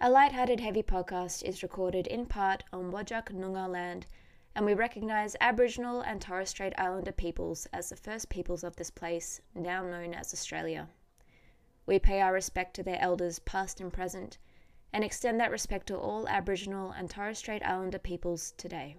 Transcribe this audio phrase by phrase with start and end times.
[0.00, 4.06] A Lighthearted Heavy podcast is recorded in part on Wajak Noongar land,
[4.54, 8.92] and we recognise Aboriginal and Torres Strait Islander peoples as the first peoples of this
[8.92, 10.88] place, now known as Australia.
[11.84, 14.38] We pay our respect to their elders, past and present,
[14.92, 18.98] and extend that respect to all Aboriginal and Torres Strait Islander peoples today.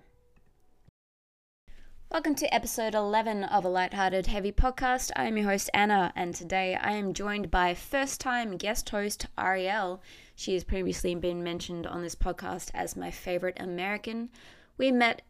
[2.12, 5.12] Welcome to episode 11 of a Lighthearted Heavy podcast.
[5.16, 9.28] I am your host Anna, and today I am joined by first time guest host
[9.38, 10.00] Arielle.
[10.36, 14.30] She has previously been mentioned on this podcast as my favorite American.
[14.76, 15.22] We met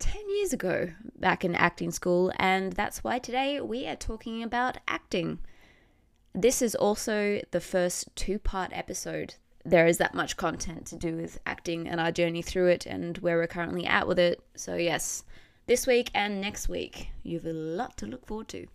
[0.00, 4.78] 10 years ago back in acting school, and that's why today we are talking about
[4.88, 5.38] acting.
[6.34, 9.36] This is also the first two part episode.
[9.64, 13.18] There is that much content to do with acting and our journey through it and
[13.18, 14.42] where we're currently at with it.
[14.56, 15.22] So, yes,
[15.66, 18.66] this week and next week, you have a lot to look forward to.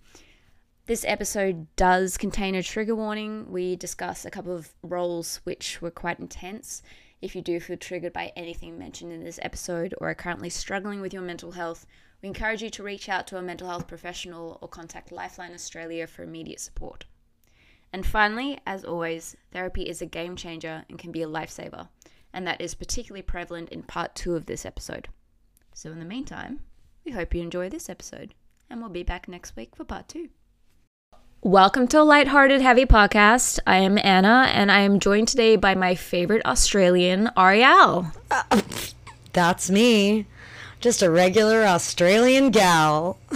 [0.87, 3.51] This episode does contain a trigger warning.
[3.51, 6.81] We discuss a couple of roles which were quite intense.
[7.21, 10.99] If you do feel triggered by anything mentioned in this episode or are currently struggling
[10.99, 11.85] with your mental health,
[12.23, 16.07] we encourage you to reach out to a mental health professional or contact Lifeline Australia
[16.07, 17.05] for immediate support.
[17.93, 21.87] And finally, as always, therapy is a game changer and can be a lifesaver,
[22.33, 25.07] and that is particularly prevalent in part two of this episode.
[25.73, 26.61] So, in the meantime,
[27.09, 28.35] we hope you enjoy this episode,
[28.69, 30.29] and we'll be back next week for part two.
[31.41, 33.57] Welcome to a lighthearted heavy podcast.
[33.65, 38.13] I am Anna, and I am joined today by my favorite Australian, Arielle.
[39.33, 40.27] That's me.
[40.81, 43.17] Just a regular Australian gal.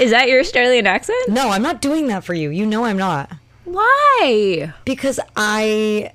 [0.00, 1.28] Is that your Australian accent?
[1.28, 2.50] No, I'm not doing that for you.
[2.50, 3.30] You know I'm not.
[3.64, 4.74] Why?
[4.84, 6.10] Because I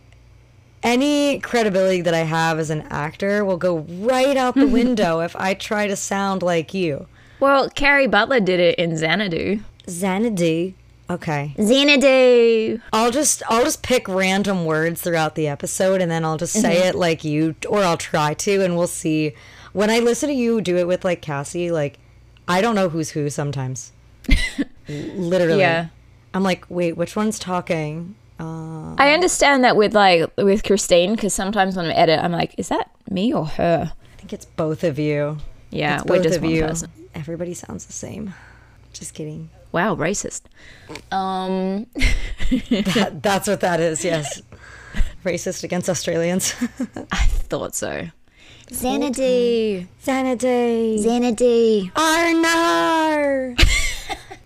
[0.84, 5.36] any credibility that I have as an actor will go right out the window if
[5.36, 7.08] I try to sound like you.
[7.40, 9.60] Well, Kerry Butler did it in Xanadu.
[9.90, 10.74] Xanadu.
[11.10, 11.54] Okay.
[11.62, 12.80] Xanadu.
[12.94, 16.76] I'll just I'll just pick random words throughout the episode and then I'll just say
[16.78, 16.88] Mm-hmm.
[16.90, 19.34] it like you or I'll try to and we'll see.
[19.74, 22.00] When I listen to you do it with like Cassie, like
[22.48, 23.92] I don't know who's who sometimes.
[24.88, 25.60] Literally.
[25.60, 25.88] Yeah.
[26.34, 28.16] I'm like, wait, which one's talking?
[28.44, 32.56] Uh, I understand that with like with Christine because sometimes when I edit, I'm like,
[32.58, 33.92] is that me or her?
[33.94, 35.38] I think it's both of you.
[35.70, 36.62] Yeah, it's we're both just of one you.
[36.64, 36.90] person.
[37.16, 38.34] Everybody sounds the same.
[38.92, 39.50] Just kidding.
[39.72, 40.42] Wow, racist.
[41.12, 41.88] Um,
[42.50, 44.04] That, that's what that is.
[44.04, 44.42] Yes.
[45.24, 46.54] Racist against Australians.
[47.12, 48.10] I thought so.
[48.72, 49.88] Xanadu.
[50.04, 50.98] Xanadu.
[51.00, 51.92] Xanadu.
[51.94, 53.56] Arnar.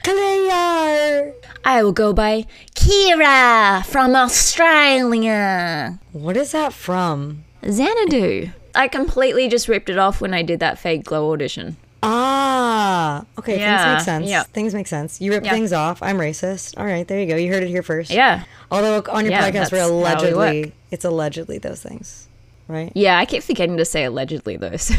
[0.08, 1.34] Clear.
[1.66, 2.46] I will go by
[2.76, 6.00] Kira from Australia.
[6.14, 7.44] What is that from?
[7.70, 8.52] Xanadu.
[8.74, 11.76] I completely just ripped it off when I did that fake glow audition.
[12.02, 13.60] Ah, okay.
[13.60, 14.30] Yeah, Things make sense.
[14.30, 14.44] yeah.
[14.44, 15.20] Things make sense.
[15.20, 15.52] You rip Yeah.
[15.52, 16.02] things off.
[16.02, 16.78] I'm racist.
[16.80, 17.36] All right, there you go.
[17.36, 18.10] You heard it here first.
[18.10, 18.44] Yeah.
[18.72, 22.28] Although on your Yeah, podcast, we're how we allegedly—it's allegedly those things,
[22.70, 22.94] right?
[22.96, 24.90] Yeah, I keep forgetting to say allegedly those.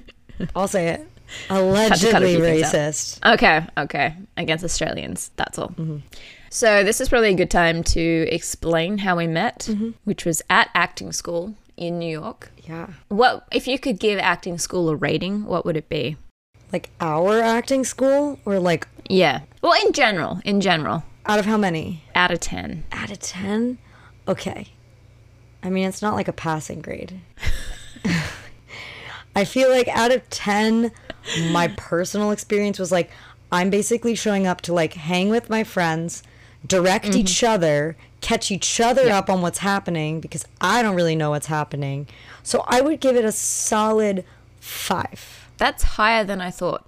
[0.54, 1.06] I'll say it.
[1.50, 2.74] Allegedly things out.
[2.74, 3.34] racist.
[3.34, 4.16] okay, okay.
[4.36, 5.30] Against Australians.
[5.36, 5.68] That's all.
[5.68, 5.98] Mm-hmm.
[6.50, 9.90] So this is probably a good time to explain how we met, mm-hmm.
[10.04, 12.50] which was at acting school in New York.
[12.64, 12.88] Yeah.
[13.08, 16.16] What if you could give acting school a rating, what would it be?
[16.72, 19.40] Like our acting school, or like Yeah.
[19.62, 22.02] Well, in general, in general, out of how many?
[22.14, 22.84] out of 10.
[22.92, 23.78] Out of 10?
[24.28, 24.68] Okay.
[25.62, 27.20] I mean, it's not like a passing grade.
[29.36, 30.90] I feel like out of 10,
[31.50, 33.10] my personal experience was like,
[33.52, 36.22] I'm basically showing up to like hang with my friends,
[36.66, 41.30] direct each other, catch each other up on what's happening because I don't really know
[41.30, 42.06] what's happening.
[42.42, 44.24] So I would give it a solid
[44.60, 46.84] five That's higher than I thought.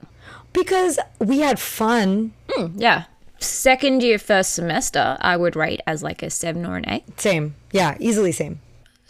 [0.52, 2.32] because we had fun.
[2.50, 3.04] Hmm, yeah.
[3.38, 7.20] Second year, first semester, I would rate as like a 7 or an 8.
[7.20, 7.54] Same.
[7.72, 8.60] Yeah, easily same.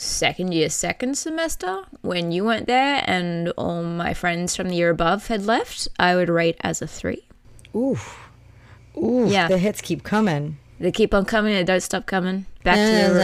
[0.03, 4.91] Second year, second semester, when you weren't there and all my friends from the year
[4.91, 7.29] above had left, I would rate as a three.
[7.73, 7.97] Ooh.
[8.97, 9.29] Ooh.
[9.29, 9.47] Yeah.
[9.47, 10.59] The hits keep coming.
[10.81, 12.47] They keep on coming and don't stop coming.
[12.65, 13.23] Back to the.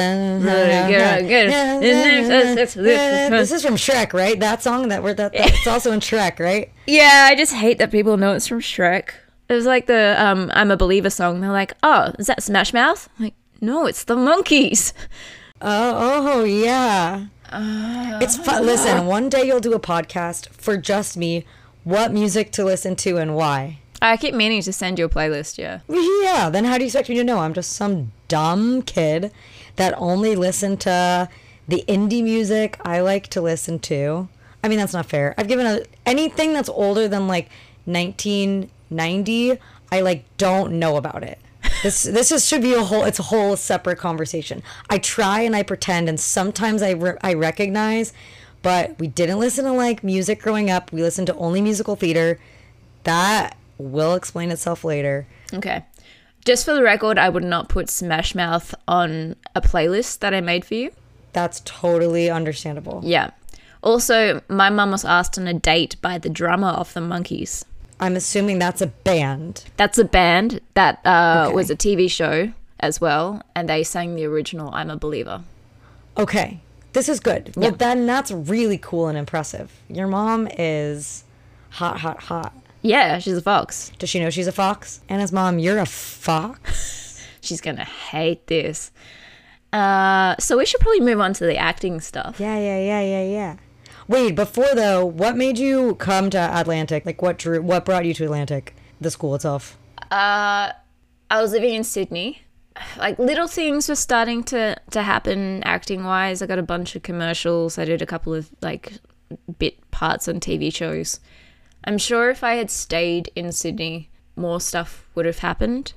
[3.31, 4.39] this is from Shrek, right?
[4.39, 6.71] That song that we're that that's also in Shrek, right?
[6.87, 9.11] Yeah, I just hate that people know it's from Shrek.
[9.49, 11.41] It was like the um, "I'm a Believer" song.
[11.41, 14.93] They're like, "Oh, is that Smash Mouth?" I'm like, no, it's the Monkees.
[15.61, 17.27] Oh, oh yeah.
[17.51, 18.19] Uh-huh.
[18.21, 18.65] it's fun.
[18.67, 21.45] Listen, one day you'll do a podcast for just me.
[21.85, 23.79] What music to listen to and why?
[24.01, 25.59] I keep meaning to send you a playlist.
[25.59, 25.81] Yeah.
[25.89, 26.51] Yeah.
[26.51, 27.39] Then how do you expect me to know?
[27.39, 29.33] I'm just some dumb kid
[29.77, 31.29] that only listened to
[31.67, 34.29] the indie music I like to listen to.
[34.63, 35.35] I mean, that's not fair.
[35.39, 37.49] I've given a, anything that's older than like
[37.87, 39.59] 1990.
[39.91, 41.39] I like don't know about it.
[41.83, 43.05] This this is, should be a whole.
[43.05, 44.63] It's a whole separate conversation.
[44.91, 48.13] I try and I pretend, and sometimes I re- I recognize,
[48.63, 50.93] but we didn't listen to like music growing up.
[50.93, 52.41] We listened to only musical theater.
[53.05, 55.27] That will explain itself later.
[55.55, 55.85] Okay.
[56.45, 60.41] Just for the record, I would not put Smash Mouth on a playlist that I
[60.41, 60.91] made for you.
[61.33, 63.03] That's totally understandable.
[63.05, 63.31] Yeah.
[63.83, 67.65] Also, my mum was asked on a date by the drummer of the Monkees.
[68.01, 69.65] I'm assuming that's a band.
[69.77, 71.55] That's a band that uh, Okay.
[71.55, 75.43] was a TV show as well, and they sang the original "I'm a Believer."
[76.17, 76.61] Okay,
[76.93, 77.53] this is good.
[77.57, 77.69] Yeah.
[77.69, 79.73] Well, then that's really cool and impressive.
[79.89, 81.25] Your mom is
[81.71, 82.53] hot, hot, hot.
[82.83, 83.91] Yeah, she's a fox.
[83.99, 85.01] Does she know she's a fox?
[85.09, 87.05] Anna's mom, you're a fox.
[87.41, 88.91] She's gonna hate this.
[89.73, 92.39] Uh, so we should probably move on to the acting stuff.
[92.41, 93.57] Yeah, yeah, yeah, yeah, yeah.
[94.09, 97.05] Wait, before though, what made you come to Atlantic?
[97.05, 97.61] Like, what drew?
[97.61, 98.75] What brought you to Atlantic?
[99.01, 99.79] The school itself.
[100.11, 100.73] Uh,
[101.31, 102.43] I was living in Sydney.
[102.97, 106.41] Like little things were starting to to happen acting wise.
[106.41, 107.77] I got a bunch of commercials.
[107.77, 108.95] I did a couple of like
[109.59, 111.21] bit parts on TV shows.
[111.85, 115.93] I'm sure if I had stayed in Sydney, more stuff would have happened.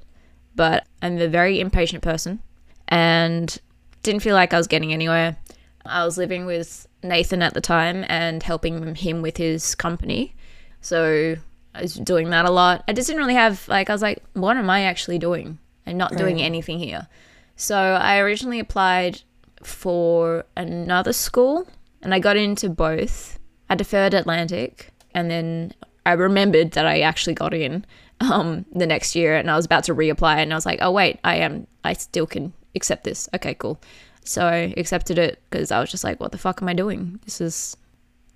[0.53, 2.41] But I'm a very impatient person
[2.89, 3.57] and
[4.03, 5.37] didn't feel like I was getting anywhere.
[5.85, 10.35] I was living with Nathan at the time and helping him with his company.
[10.81, 11.35] So
[11.73, 12.83] I was doing that a lot.
[12.87, 15.57] I just didn't really have like I was like, what am I actually doing?
[15.87, 16.45] I'm not doing Right.
[16.45, 17.07] anything here.
[17.55, 19.21] So I originally applied
[19.63, 21.67] for another school
[22.01, 23.39] and I got into both.
[23.69, 25.73] I deferred Atlantic and then
[26.05, 27.85] I remembered that I actually got in
[28.19, 30.91] um the next year and I was about to reapply and I was like, "Oh
[30.91, 33.79] wait, I am I still can accept this." Okay, cool.
[34.23, 37.19] So I accepted it because I was just like, "What the fuck am I doing?
[37.25, 37.77] This is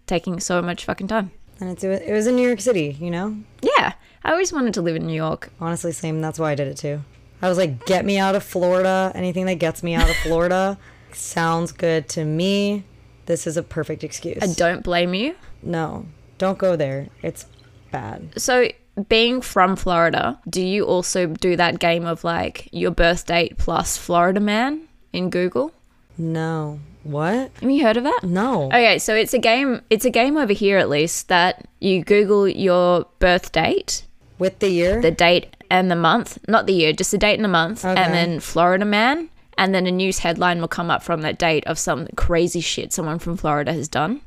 [0.07, 3.37] taking so much fucking time." And it's, it was in New York City, you know?
[3.61, 3.93] Yeah,
[4.23, 5.51] I always wanted to live in New York.
[5.61, 6.19] Honestly, same.
[6.19, 7.01] That's why I did it too.
[7.41, 9.11] I was like, get me out of Florida.
[9.15, 10.77] Anything that gets me out of Florida
[11.13, 12.83] sounds good to me.
[13.25, 14.41] This is a perfect excuse.
[14.41, 15.35] I don't blame you.
[15.61, 16.05] No,
[16.37, 17.07] don't go there.
[17.21, 17.45] It's
[17.91, 18.39] bad.
[18.39, 18.69] So,
[19.09, 23.97] being from Florida, do you also do that game of like your birth date plus
[23.97, 25.71] Florida man in Google?
[26.17, 26.79] No.
[27.03, 27.51] What?
[27.61, 28.21] Have you heard of that?
[28.23, 28.65] No.
[28.67, 29.81] Okay, so it's a game.
[29.89, 34.05] It's a game over here, at least, that you Google your birth date,
[34.39, 35.01] With the year?
[35.01, 38.01] the date and the month, not the year, just the date and the month, Okay.
[38.01, 41.65] and then Florida man, and then a news headline will come up from that date
[41.67, 44.21] of some crazy shit someone from Florida has done.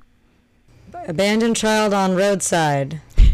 [1.07, 3.01] Abandoned child on roadside.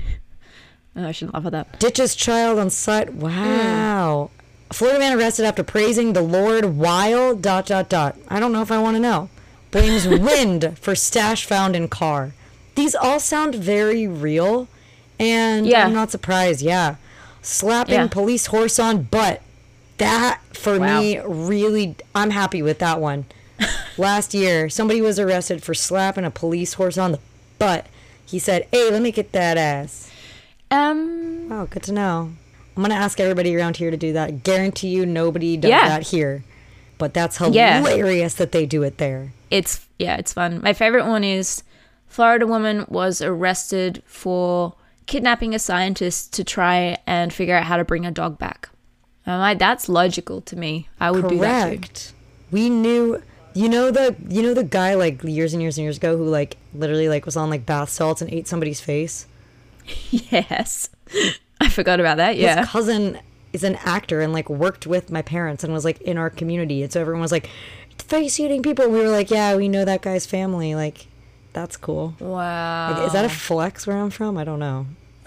[0.97, 1.81] Oh, I shouldn't laugh at that.
[1.81, 3.09] Ditches child on site.
[3.09, 3.15] Mm.
[3.17, 4.31] Wow.
[4.73, 8.17] Florida man arrested after praising the Lord while dot dot dot.
[8.29, 9.29] I don't know if I want to know.
[9.71, 12.33] Blames wind for stash found in car.
[12.75, 14.67] These all sound very real,
[15.19, 15.87] and Yeah.
[15.87, 16.61] I'm not surprised.
[16.63, 16.97] Yeah,
[17.43, 18.07] slapping Yeah.
[18.09, 19.43] police horse on butt.
[19.99, 21.01] That for Wow.
[21.01, 23.27] me really, I'm happy with that one.
[23.97, 27.21] Last year, somebody was arrested for slapping a police horse on the
[27.61, 27.87] butt.
[28.27, 30.11] He said, "Hey, let me get that ass."
[30.71, 32.33] Um, Oh, good to know.
[32.77, 34.43] I'm gonna ask everybody around here to do that.
[34.43, 35.89] Guarantee you nobody does Yeah.
[35.89, 36.45] that here.
[36.99, 37.79] But that's Yeah.
[37.79, 39.33] hilarious that they do it there.
[39.51, 40.61] it's yeah, it's fun.
[40.63, 41.63] My favorite one is
[42.09, 44.75] Florida woman was arrested for
[45.07, 48.69] kidnapping a scientist to try and figure out how to bring a dog back.
[49.27, 50.89] I'm like, that's logical to me.
[51.01, 51.77] I would do that too.
[51.79, 52.13] Correct.
[52.51, 53.23] We knew
[53.55, 56.25] you know the you know the guy like years and years and years ago who
[56.25, 59.27] like literally like was on like bath salts and ate somebody's face.
[60.11, 60.89] Yes.
[61.75, 62.35] Forgot about that.
[62.37, 62.65] His Yeah.
[62.67, 63.19] cousin
[63.53, 66.83] is an actor and like worked with my parents and was like in our community.
[66.83, 67.49] And so everyone was like,
[67.99, 68.89] face eating people.
[68.89, 70.75] We were like, yeah, we know that guy's family.
[70.75, 71.07] Like,
[71.53, 72.15] that's cool.
[72.19, 72.95] Wow.
[72.97, 74.37] Like, is that a flex where I'm from?
[74.39, 74.87] I don't know.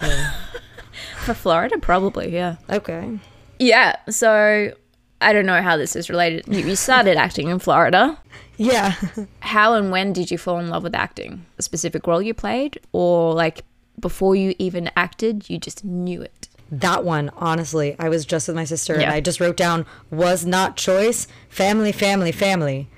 [1.24, 2.56] For Florida, probably, yeah.
[2.70, 3.18] Okay.
[3.58, 4.72] Yeah, so
[5.20, 6.44] I don't know how this is related.
[6.48, 8.18] You started acting in Florida.
[8.56, 8.94] Yeah.
[9.40, 11.44] How and when did you fall in love with acting?
[11.58, 12.78] A specific role you played?
[12.92, 13.62] Or like
[14.00, 16.48] before you even acted, you just knew it?
[16.70, 20.44] that one, honestly, I was just with my sister and I just wrote down was
[20.44, 22.88] not choice, family, family, family.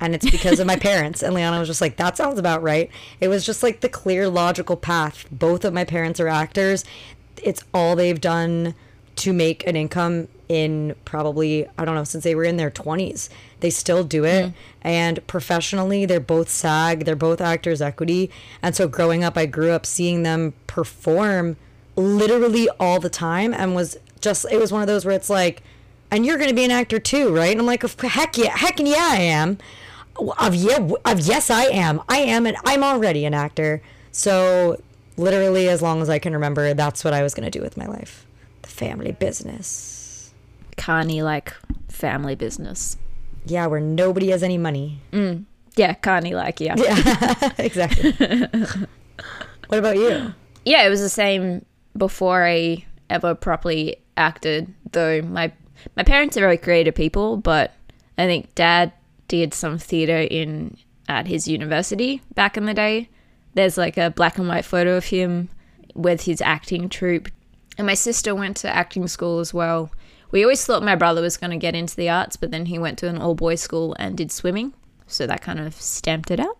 [0.00, 1.22] And it's because of my parents.
[1.22, 2.90] And Liana was just like, that sounds about right.
[3.20, 5.26] It was just like the clear, logical path.
[5.30, 6.84] Both of my parents are actors.
[7.42, 8.74] It's all they've done
[9.16, 13.28] to make an income in probably, I don't know, since they were in their 20s.
[13.60, 14.46] They still do it.
[14.46, 14.54] Mm.
[14.82, 18.30] And professionally, they're both SAG, they're both actors equity.
[18.62, 21.56] And so growing up, I grew up seeing them perform
[21.96, 25.62] literally all the time and was just, it was one of those where it's like,
[26.10, 27.50] and you're going to be an actor too, right?
[27.50, 29.58] And I'm like, heck yeah, heck yeah, I am.
[30.16, 32.00] Of yeah, of yes, I am.
[32.08, 33.82] I am, and I'm already an actor.
[34.10, 34.82] So
[35.16, 37.76] literally, as long as I can remember, that's what I was going to do with
[37.76, 38.26] my life.
[38.62, 40.32] The family business.
[40.76, 41.54] Connie like
[41.88, 42.96] family business.
[43.48, 45.00] Yeah, where nobody has any money.
[45.12, 45.44] Mm.
[45.76, 46.74] Yeah, carny like yeah.
[46.76, 48.12] Yeah, exactly.
[49.68, 50.34] what about you?
[50.64, 51.64] yeah, it was the same
[51.96, 54.72] before I ever properly acted.
[54.92, 55.52] Though my
[55.96, 57.72] my parents are very creative people, but
[58.16, 58.92] I think Dad
[59.28, 60.76] did some theater in
[61.08, 63.08] at his university back in the day.
[63.54, 65.48] There's like a black and white photo of him
[65.94, 67.28] with his acting troupe,
[67.76, 69.90] and my sister went to acting school as well.
[70.30, 72.78] We always thought my brother was going to get into the arts, but then he
[72.78, 74.74] went to an all boys school and did swimming,
[75.06, 76.58] so that kind of stamped it out.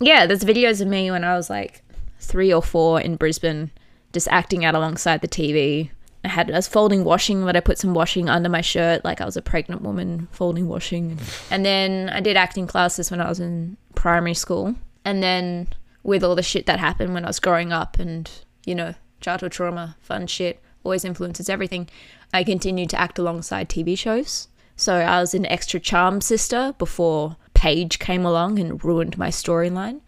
[0.00, 1.82] Yeah, there's videos of me when I was like
[2.18, 3.70] three or four in Brisbane,
[4.12, 5.90] just acting out alongside the TV.
[6.24, 9.20] I had I was folding washing, but I put some washing under my shirt, like
[9.20, 11.18] I was a pregnant woman folding washing.
[11.50, 14.74] And then I did acting classes when I was in primary school.
[15.04, 15.68] And then
[16.02, 18.30] with all the shit that happened when I was growing up, and
[18.66, 21.88] you know, childhood trauma, fun shit, always influences everything.
[22.32, 24.48] I continued to act alongside TV shows.
[24.76, 30.00] So I was an extra charm sister before Paige came along and ruined my storyline.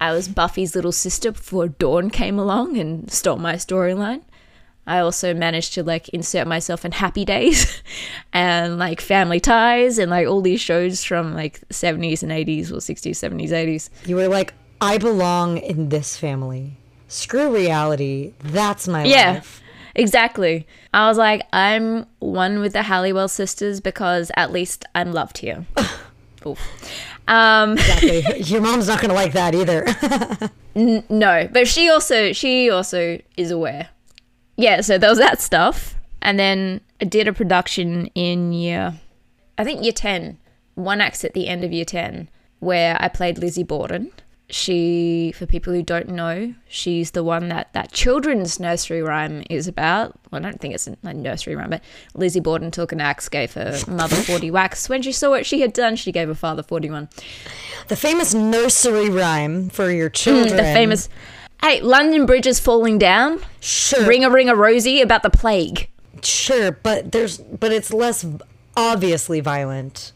[0.00, 4.22] I was Buffy's little sister before Dawn came along and stole my storyline.
[4.86, 7.82] I also managed to like insert myself in Happy Days
[8.32, 12.76] and like Family Ties and like all these shows from like 70s and 80s or
[12.76, 13.90] 60s, 70s, 80s.
[14.06, 16.78] You were like, I belong in this family.
[17.08, 18.32] Screw reality.
[18.40, 19.32] That's my Yeah.
[19.32, 19.60] life.
[19.94, 20.66] Exactly.
[20.94, 25.66] I was like, I'm one with the Halliwell sisters because at least I'm loved here.
[26.46, 26.58] Oof.
[27.26, 28.22] Um, Exactly.
[28.42, 29.84] Your mom's not gonna like that either.
[31.10, 33.90] no, but she also she also is aware.
[34.56, 38.94] Yeah, so there was that stuff, and then I did a production in year,
[39.56, 40.38] I think year ten,
[40.74, 42.28] one acts at the end of year ten,
[42.60, 44.10] where I played Lizzie Borden.
[44.50, 49.68] She, for people who don't know, she's the one that that children's nursery rhyme is
[49.68, 50.18] about.
[50.30, 51.82] Well, I don't think it's a nursery rhyme, but
[52.14, 54.88] Lizzie Borden took an axe, gave her mother forty whacks.
[54.88, 57.10] When she saw what she had done, she gave her father forty-one.
[57.88, 60.54] the famous nursery rhyme for your children.
[60.54, 61.08] Mm, The famous,
[61.62, 63.40] hey, London Bridge is falling down.
[63.60, 64.06] Sure.
[64.06, 65.90] Ring a ring a Rosie about the plague.
[66.22, 68.24] Sure, but there's but it's less
[68.78, 70.12] obviously violent.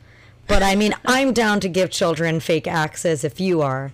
[0.49, 3.93] But I mean, I'm down to give children fake axes if you are.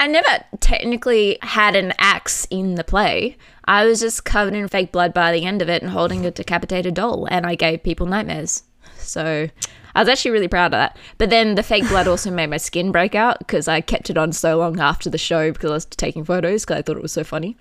[0.00, 3.36] I never technically had an axe in the play.
[3.64, 6.30] I was just covered in fake blood by the end of it and holding a
[6.30, 8.62] decapitated doll, and I gave people nightmares.
[8.96, 9.48] So
[9.94, 10.96] I was actually really proud of that.
[11.18, 14.16] But then the fake blood also made my skin break out because I kept it
[14.16, 17.02] on so long after the show because I was taking photos because I thought it
[17.02, 17.56] was so funny.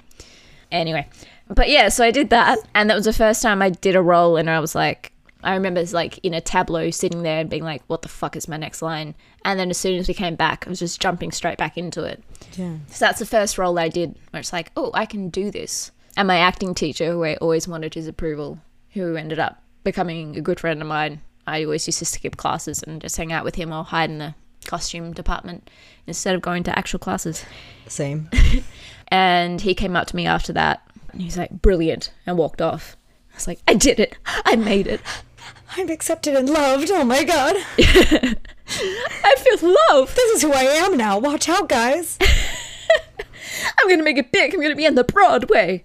[0.72, 1.08] Anyway,
[1.48, 4.02] but yeah, so I did that, and that was the first time I did a
[4.02, 5.14] role, and I was like,
[5.44, 8.48] I remember like in a tableau sitting there and being like, what the fuck is
[8.48, 9.16] my next line?
[9.46, 12.04] And then as soon as we came back, I was just jumping straight back into
[12.04, 12.24] it.
[12.58, 12.78] Yeah.
[12.88, 15.92] So that's the first role I did where it's like, oh, I can do this.
[16.16, 18.60] And my acting teacher, who I always wanted his approval,
[18.92, 22.84] who ended up becoming a good friend of mine, I always used to skip classes
[22.84, 25.70] and just hang out with him or hide in the costume department
[26.08, 27.46] instead of going to actual classes.
[27.88, 28.30] Same.
[29.10, 32.62] And he came up to me after that and he was like, brilliant, and walked
[32.62, 32.98] off.
[33.32, 34.18] I was like, I did it.
[34.26, 35.02] I made it.
[35.76, 36.90] I'm accepted and loved.
[36.92, 37.56] Oh my god.
[37.78, 40.16] I feel loved.
[40.16, 41.18] This is who I am now.
[41.20, 42.18] Watch out, guys.
[43.80, 44.54] I'm gonna make it big.
[44.54, 45.84] I'm gonna be on the Broadway.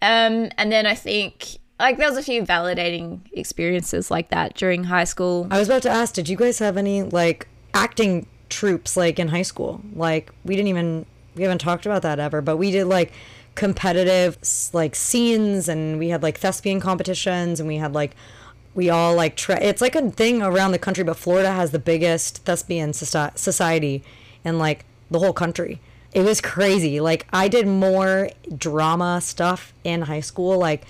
[0.00, 4.84] Um, and then I think like there was a few validating experiences like that during
[4.84, 5.46] high school.
[5.50, 9.28] I was about to ask, did you guys have any like acting troops like in
[9.28, 9.80] high school?
[9.94, 13.12] Like we didn't even we haven't talked about that ever, but we did like
[13.54, 14.38] competitive
[14.72, 18.14] like scenes and we had like thespian competitions and we had like
[18.78, 22.44] we all like it's like a thing around the country but Florida has the biggest
[22.44, 24.04] thespian society
[24.44, 25.80] in like the whole country.
[26.12, 27.00] It was crazy.
[27.00, 30.84] Like I did more drama stuff in high school like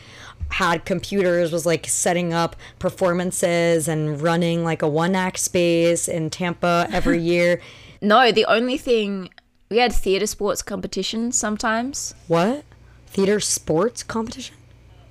[0.50, 6.28] had computers was like setting up performances and running like a one act space in
[6.28, 7.59] Tampa every year.
[8.02, 9.30] No, the only thing
[9.71, 12.14] we had theater sports competitions sometimes.
[12.26, 12.64] What?
[13.07, 14.57] Theater sports competition?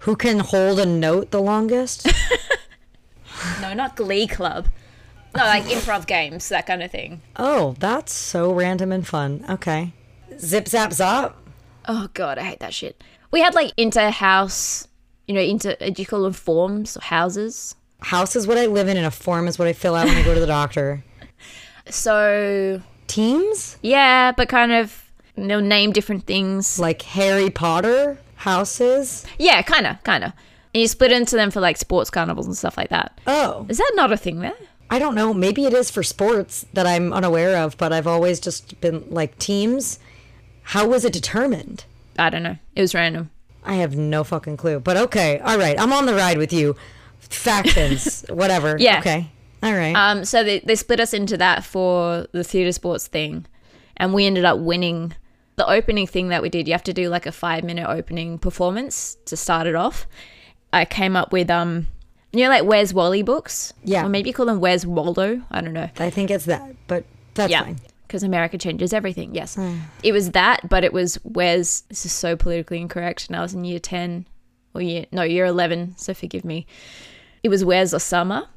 [0.01, 2.07] Who can hold a note the longest?
[3.61, 4.67] No, not Glee Club.
[5.35, 7.21] No, like improv games, that kind of thing.
[7.35, 9.45] oh, that's so random and fun.
[9.49, 9.93] Okay.
[10.39, 11.35] Zip zap zap.
[11.87, 13.03] Oh god, I hate that shit.
[13.31, 14.87] We had like inter house,
[15.27, 17.75] you know, inter uh, do you call them forms or houses?
[17.99, 20.17] House is what I live in and a form is what I fill out when
[20.17, 21.03] I go to the doctor.
[21.89, 23.77] So Teams?
[23.81, 25.03] yeah, but kind of
[25.35, 26.77] you know, name different things.
[26.79, 29.25] Like Harry Potter houses?
[29.37, 30.33] Yeah, kinda, kinda.
[30.73, 33.19] And you split into them for like sports carnivals and stuff like that.
[33.25, 33.65] Oh.
[33.69, 34.55] Is that not a thing there?
[34.89, 35.33] I don't know.
[35.33, 39.37] Maybe it is for sports that I'm unaware of, but I've always just been like
[39.37, 39.99] teams.
[40.63, 41.85] How was it determined?
[42.17, 42.57] I don't know.
[42.75, 43.29] It was random.
[43.63, 44.79] I have no fucking clue.
[44.79, 45.79] But okay, all right.
[45.79, 46.75] I'm on the ride with you.
[47.19, 48.77] factions, whatever.
[48.79, 48.99] Yeah.
[48.99, 49.29] Okay.
[49.63, 49.93] All right.
[49.95, 53.45] Um, so they, they split us into that for the theatre sports thing,
[53.97, 55.13] and we ended up winning
[55.55, 56.67] the opening thing that we did.
[56.67, 60.07] You have to do like a five minute opening performance to start it off.
[60.73, 61.87] I came up with um,
[62.33, 63.73] you know, like Where's Wally books.
[63.83, 64.05] Yeah.
[64.05, 65.41] Or maybe you call them Where's Waldo.
[65.49, 65.89] I don't know.
[65.97, 67.63] I think it's that, but that's yeah.
[67.63, 67.77] fine.
[68.07, 69.35] Because America changes everything.
[69.35, 69.57] Yes.
[70.01, 73.27] it was that, but it was where's this is so politically incorrect.
[73.27, 74.25] And I was in year 10
[74.73, 75.95] or year, no, year 11.
[75.97, 76.65] So forgive me.
[77.43, 78.47] It was where's Osama.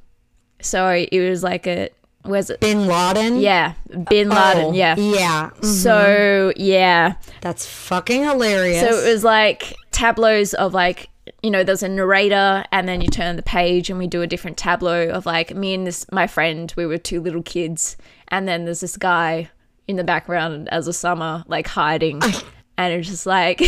[0.61, 1.88] So it was like a,
[2.23, 2.61] where's it?
[2.61, 3.40] Bin Laden.
[3.40, 3.75] Yeah.
[4.09, 4.67] Bin Laden.
[4.67, 4.95] Oh, yeah.
[4.97, 5.50] Yeah.
[5.59, 7.14] Mm, So yeah.
[7.40, 8.81] That's fucking hilarious.
[8.88, 11.09] So it was like tableaus of like,
[11.42, 14.26] you know, there's a narrator and then you turn the page and we do a
[14.26, 17.97] different tableau of like me and this my friend, we were two little kids,
[18.28, 19.50] and then there's this guy
[19.88, 22.23] in the background as Osama, like hiding.
[22.78, 23.59] and it's just like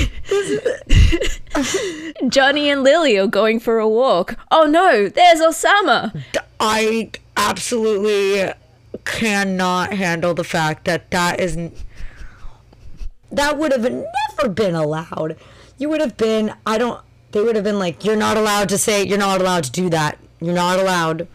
[2.29, 4.37] Johnny and Lily are going for a walk.
[4.51, 6.23] Oh no, there's Osama.
[6.61, 8.53] I absolutely
[9.05, 11.75] cannot handle the fact that that isn't.
[13.31, 15.37] That would have never been allowed.
[15.79, 16.55] You would have been.
[16.67, 17.01] I don't.
[17.33, 19.05] They would have been like, "You're not allowed to say.
[19.05, 20.19] You're not allowed to do that.
[20.41, 21.27] You're not allowed."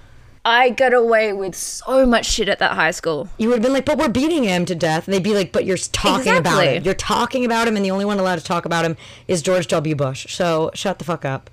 [0.45, 3.27] I got away with so much shit at that high school.
[3.37, 5.51] You would have been like, "But we're beating him to death." And they'd be like,
[5.51, 6.75] "But you're talking about Exactly.
[6.77, 6.83] him.
[6.85, 8.95] You're talking about him, and the only one allowed to talk about him
[9.27, 9.95] is George W.
[9.95, 10.33] Bush.
[10.33, 11.49] So shut the fuck up."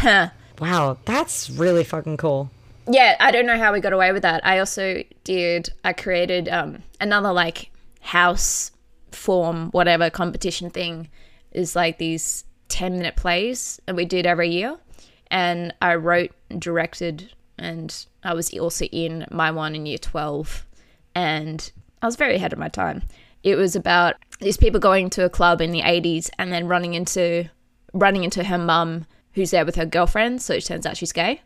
[0.00, 0.28] Huh.
[0.58, 2.50] Wow, that's really fucking cool.
[2.88, 6.48] yeah i don't know how we got away with that i also did i created
[6.48, 8.70] um another like house
[9.10, 11.08] form whatever competition thing
[11.50, 14.76] is like these 10 minute plays that we did every year
[15.30, 20.66] and i wrote directed and i was also in my one in year 12
[21.14, 23.02] and i was very ahead of my time
[23.42, 26.94] it was about these people going to a club in the 80s and then running
[26.94, 27.48] into
[27.92, 31.40] running into her mum who's there with her girlfriend so it turns out she's gay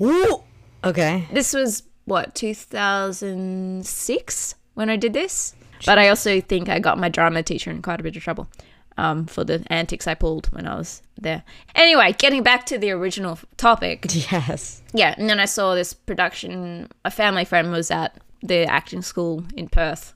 [0.00, 0.42] Ooh.
[0.82, 1.28] Okay.
[1.32, 5.54] this was what 2006 when I did this.
[5.86, 8.48] But I also think I got my drama teacher in quite a bit of trouble
[8.96, 11.42] um, for the antics I pulled when I was there.
[11.74, 14.06] Anyway, getting back to the original topic.
[14.30, 14.82] Yes.
[14.92, 16.88] Yeah, and then I saw this production.
[17.04, 20.14] A family friend was at the acting school in Perth,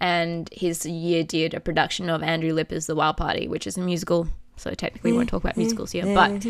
[0.00, 3.80] and his year did a production of Andrew Lippa's The Wild Party, which is a
[3.80, 4.28] musical.
[4.56, 6.44] So technically, we won't talk about musicals here, but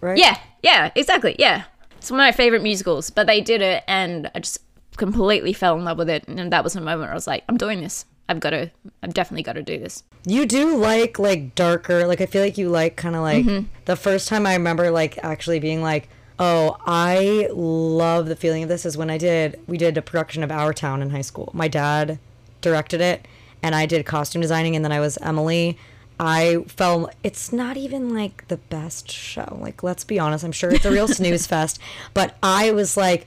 [0.00, 0.18] Right.
[0.18, 1.34] yeah, yeah, exactly.
[1.38, 1.64] Yeah.
[1.96, 4.58] It's one of my favorite musicals, but they did it and I just
[4.98, 6.28] completely fell in love with it.
[6.28, 8.04] And that was a moment where I was like, I'm doing this.
[8.28, 8.70] I've got to,
[9.02, 10.02] I've definitely got to do this.
[10.26, 13.66] You do like like darker, like I feel like you like kind of like Mm-hmm.
[13.84, 16.08] the first time I remember like actually being like,
[16.38, 20.42] "Oh, I love the feeling of this" is when I did we did a production
[20.42, 21.50] of Our Town in high school.
[21.52, 22.18] My dad
[22.62, 23.26] directed it
[23.62, 25.76] and I did costume designing and then I was Emily.
[26.18, 29.58] I felt it's not even like the best show.
[29.60, 31.78] Like let's be honest, I'm sure it's a real snooze fest,
[32.14, 33.26] but I was like,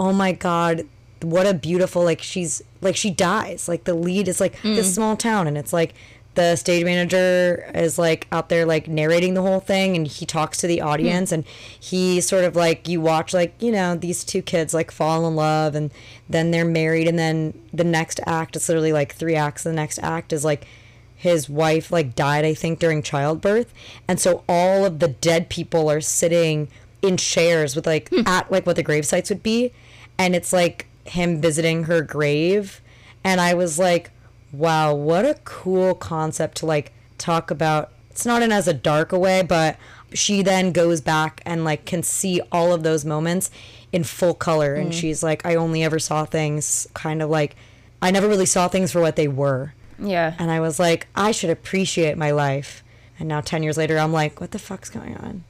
[0.00, 0.82] "Oh my god,
[1.22, 3.68] what a beautiful like she's like she dies.
[3.68, 4.94] Like the lead is like this mm.
[4.94, 5.94] small town and it's like
[6.34, 10.58] the stage manager is like out there like narrating the whole thing and he talks
[10.58, 10.86] to the hmm.
[10.86, 11.44] audience and
[11.78, 15.36] he sort of like you watch like you know these two kids like fall in
[15.36, 15.90] love and
[16.28, 19.98] then they're married and then the next act it's literally like three acts the next
[19.98, 20.66] act is like
[21.14, 23.72] his wife like died i think during childbirth
[24.08, 26.66] and so all of the dead people are sitting
[27.02, 28.26] in chairs with like hmm.
[28.26, 29.70] at like what the grave sites would be
[30.18, 32.80] and it's like him visiting her grave
[33.24, 34.10] and i was like
[34.52, 39.12] wow what a cool concept to like talk about it's not in as a dark
[39.12, 39.76] a way but
[40.12, 43.50] she then goes back and like can see all of those moments
[43.92, 44.94] in full color and mm.
[44.94, 47.56] she's like i only ever saw things kind of like
[48.02, 50.34] i never really saw things for what they were Yeah.
[50.38, 52.82] and I was like, I should appreciate my life.
[53.20, 55.44] And now 10 years later, I'm like, what the fuck's going on?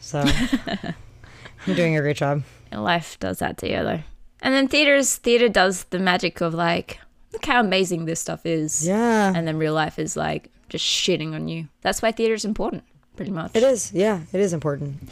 [0.00, 0.20] So
[1.66, 2.42] I'm doing a great job.
[2.72, 4.00] Life does that to you, though.
[4.42, 7.00] And then theaters, theater does the magic of like,
[7.32, 8.86] look how amazing this stuff is.
[8.86, 9.32] Yeah.
[9.34, 11.68] And then real life is like just shitting on you.
[11.82, 12.84] That's why theater is important,
[13.16, 13.52] pretty much.
[13.54, 13.92] It is.
[13.92, 15.10] Yeah, it is important.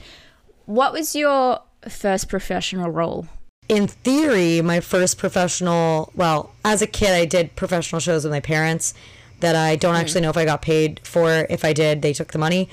[0.66, 3.26] What was your first professional role?
[3.68, 8.40] In theory, my first professional, well, as a kid, I did professional shows with my
[8.40, 8.94] parents
[9.40, 11.46] that I don't actually know if I got paid for.
[11.50, 12.68] If I did, they took the money.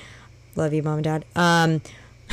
[0.56, 1.24] Love you, mom and dad.
[1.36, 1.82] Um,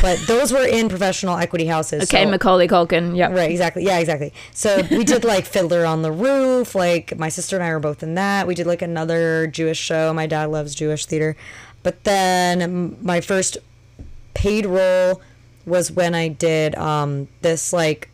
[0.01, 2.03] but those were in professional equity houses.
[2.03, 3.15] Okay, so- Macaulay Culkin.
[3.15, 3.31] Yeah.
[3.31, 3.83] Right, exactly.
[3.85, 4.33] Yeah, exactly.
[4.53, 6.75] So we did like Fiddler on the Roof.
[6.75, 8.47] Like my sister and I were both in that.
[8.47, 10.13] We did like another Jewish show.
[10.13, 11.35] My dad loves Jewish theater.
[11.83, 13.57] But then my first
[14.33, 15.21] paid role
[15.65, 18.09] was when I did um, this like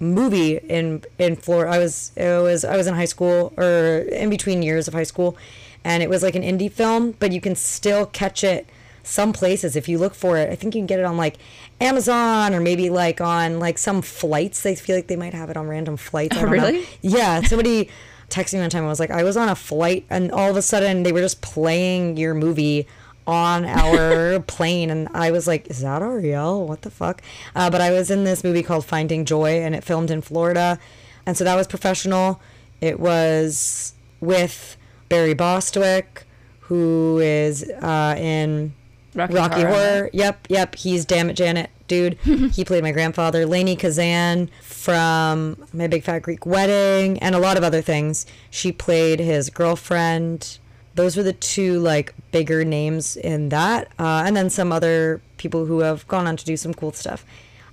[0.00, 1.70] movie in in Florida.
[1.72, 5.02] I was it was I was in high school or in between years of high
[5.04, 5.36] school,
[5.84, 8.66] and it was like an indie film, but you can still catch it
[9.06, 11.36] some places if you look for it, I think you can get it on like
[11.80, 14.62] Amazon or maybe like on like some flights.
[14.62, 16.36] They feel like they might have it on random flights.
[16.36, 16.66] I don't know.
[16.66, 16.86] really?
[17.02, 17.40] Yeah.
[17.44, 17.90] Somebody
[18.30, 18.84] texted me one time.
[18.84, 21.20] I was like, I was on a flight and all of a sudden they were
[21.20, 22.86] just playing your movie
[23.26, 26.66] on our plane and I was like, is that Arielle?
[26.66, 27.22] What the fuck?
[27.54, 30.78] Uh, but I was in this movie called Finding Joy and it filmed in Florida.
[31.26, 32.40] And so that was professional.
[32.80, 34.76] It was with
[35.08, 36.24] Barry Bostwick,
[36.60, 38.74] who is uh, in
[39.14, 39.72] Rocky Rocky, Horror.
[39.74, 40.10] Horror.
[40.12, 40.74] Yep, yep.
[40.74, 42.14] He's Damn It Janet, dude.
[42.24, 43.46] he played my grandfather.
[43.46, 48.26] Lainie Kazan from My Big Fat Greek Wedding and a lot of other things.
[48.50, 50.58] She played his girlfriend.
[50.94, 55.66] Those were the two like bigger names in that, uh, and then some other people
[55.66, 57.24] who have gone on to do some cool stuff.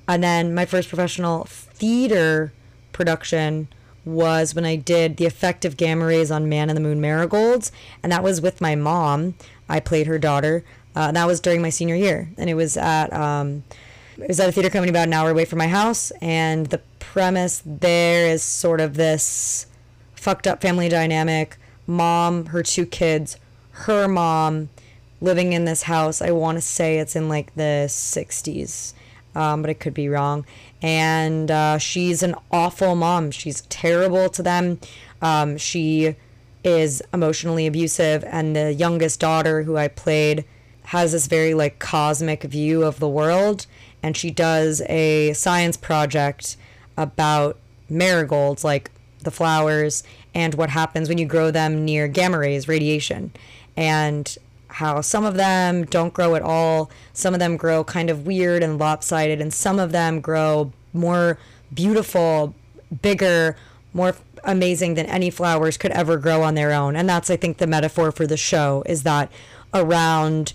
[0.07, 2.51] And then my first professional theater
[2.91, 3.67] production
[4.03, 7.71] was when I did the effect of gamma rays on Man in the Moon Marigolds,
[8.01, 9.35] and that was with my mom.
[9.69, 10.63] I played her daughter.
[10.95, 13.63] Uh, that was during my senior year, and it was at um,
[14.17, 16.11] it was at a theater company about an hour away from my house.
[16.21, 19.67] And the premise there is sort of this
[20.15, 23.37] fucked up family dynamic: mom, her two kids,
[23.71, 24.69] her mom
[25.21, 26.21] living in this house.
[26.21, 28.93] I want to say it's in like the 60s,
[29.35, 30.45] um, but I could be wrong.
[30.81, 33.31] And uh, she's an awful mom.
[33.31, 34.79] She's terrible to them.
[35.21, 36.15] Um, she
[36.63, 38.23] is emotionally abusive.
[38.25, 40.43] And the youngest daughter, who I played,
[40.91, 43.65] has this very like cosmic view of the world.
[44.03, 46.57] And she does a science project
[46.97, 47.57] about
[47.89, 50.03] marigolds, like the flowers,
[50.35, 53.31] and what happens when you grow them near gamma rays, radiation.
[53.77, 58.25] And how some of them don't grow at all, some of them grow kind of
[58.25, 61.37] weird and lopsided, and some of them grow more
[61.73, 62.53] beautiful,
[63.01, 63.55] bigger,
[63.93, 66.97] more amazing than any flowers could ever grow on their own.
[66.97, 69.31] And that's, I think, the metaphor for the show is that
[69.73, 70.51] around,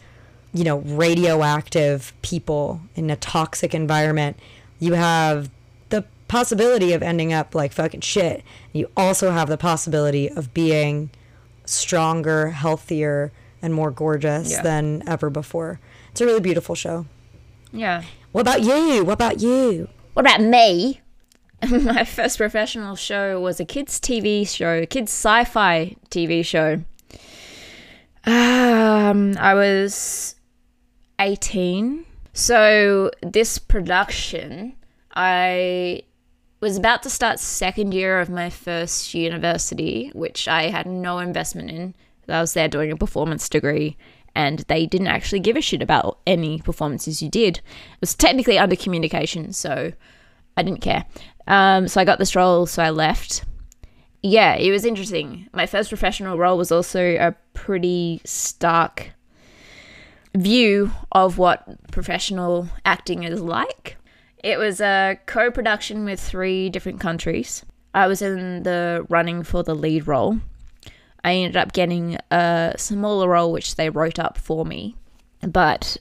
[0.57, 4.38] you know, radioactive people in a toxic environment,
[4.79, 5.51] you have
[5.90, 8.42] the possibility of ending up like fucking shit.
[8.73, 11.11] You also have the possibility of being
[11.64, 14.62] stronger, healthier, and more gorgeous Yeah.
[14.62, 15.81] than ever before.
[16.12, 17.07] It's a really beautiful show.
[17.73, 18.03] Yeah.
[18.33, 19.05] What about you?
[19.05, 19.88] What about you?
[20.14, 21.01] What about me?
[21.71, 26.83] My first professional show was a kids' TV show, a kids' sci-fi TV show.
[28.25, 30.36] Um, I was
[31.18, 32.05] 18.
[32.33, 34.74] So this production,
[35.14, 36.02] I
[36.61, 41.70] was about to start second year of my first university, which I had no investment
[41.70, 41.94] in.
[42.29, 43.96] I was there doing a performance degree,
[44.35, 47.59] and they didn't actually give a shit about any performances you did.
[47.59, 47.62] It
[48.00, 49.92] was technically under communication, so
[50.57, 51.07] I didn't care.
[51.46, 53.44] Um, so I got this role, so I left.
[54.22, 55.48] Yeah, it was interesting.
[55.52, 59.12] My first professional role was also a pretty stark
[60.37, 63.96] view of what professional acting is like.
[64.42, 67.64] It was a co production with three different countries.
[67.94, 70.38] I was in the running for the lead role.
[71.25, 74.94] I ended up getting a smaller role, which they wrote up for me.
[75.40, 75.96] But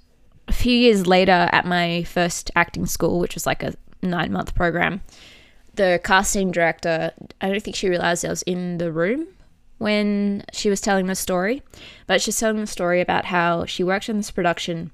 [0.48, 4.54] a few years later, at my first acting school, which was like a nine month
[4.54, 5.02] program,
[5.74, 9.28] the casting director, I don't think she realized I was in the room
[9.86, 11.62] when she was telling the story,
[12.08, 14.90] but she's telling the story about how she worked on this production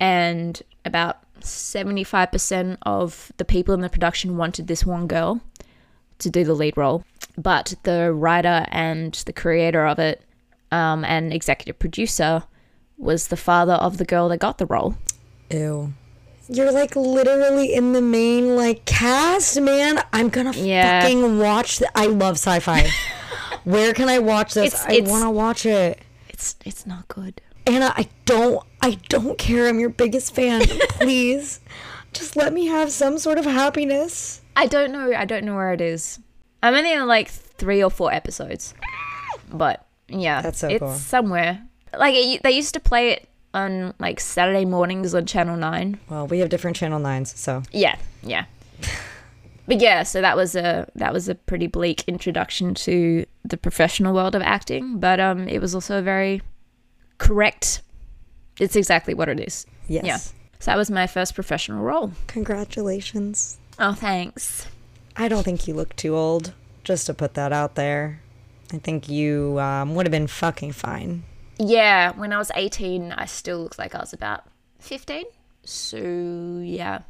[0.00, 5.40] and about 75% of the people in the production wanted this one girl
[6.18, 7.04] to do the lead role.
[7.38, 10.20] But the writer and the creator of it
[10.72, 12.42] um, and executive producer
[12.98, 14.96] was the father of the girl that got the role.
[15.50, 15.92] Ew.
[16.48, 20.00] You're like literally in the main like cast, man.
[20.12, 21.02] I'm gonna Yeah.
[21.02, 21.78] fucking watch.
[21.78, 22.88] Th- I love sci-fi.
[23.64, 24.74] Where can I watch this?
[24.74, 26.00] It's- I want to watch it.
[26.28, 27.40] It's it's not good.
[27.66, 28.62] Anna, I don't.
[28.82, 29.66] I don't care.
[29.68, 30.60] I'm your biggest fan.
[31.00, 31.60] Please,
[32.12, 34.42] just let me have some sort of happiness.
[34.56, 35.12] I don't know.
[35.14, 36.18] I don't know where it is.
[36.62, 38.74] I'm only in like three or four episodes,
[39.50, 40.94] but yeah, That's so it's cool.
[40.94, 41.62] somewhere.
[41.98, 45.98] Like it, they used to play it on like Saturday mornings on Channel Nine.
[46.10, 48.44] Well, we have different channel nines, so Yeah, yeah.
[49.66, 54.14] But yeah, so that was a that was a pretty bleak introduction to the professional
[54.14, 56.42] world of acting, but um, it was also a very
[57.18, 57.82] correct.
[58.60, 59.66] It's exactly what it is.
[59.88, 60.04] yes.
[60.04, 60.18] Yeah.
[60.60, 62.12] So that was my first professional role.
[62.26, 63.58] Congratulations.
[63.78, 64.66] Oh, thanks.
[65.16, 66.54] I don't think you look too old.
[66.84, 68.20] Just to put that out there,
[68.72, 71.22] I think you um, would have been fucking fine.
[71.58, 74.44] Yeah, when I was 18, I still looked like I was about
[74.80, 75.24] 15.
[75.64, 77.00] So, yeah.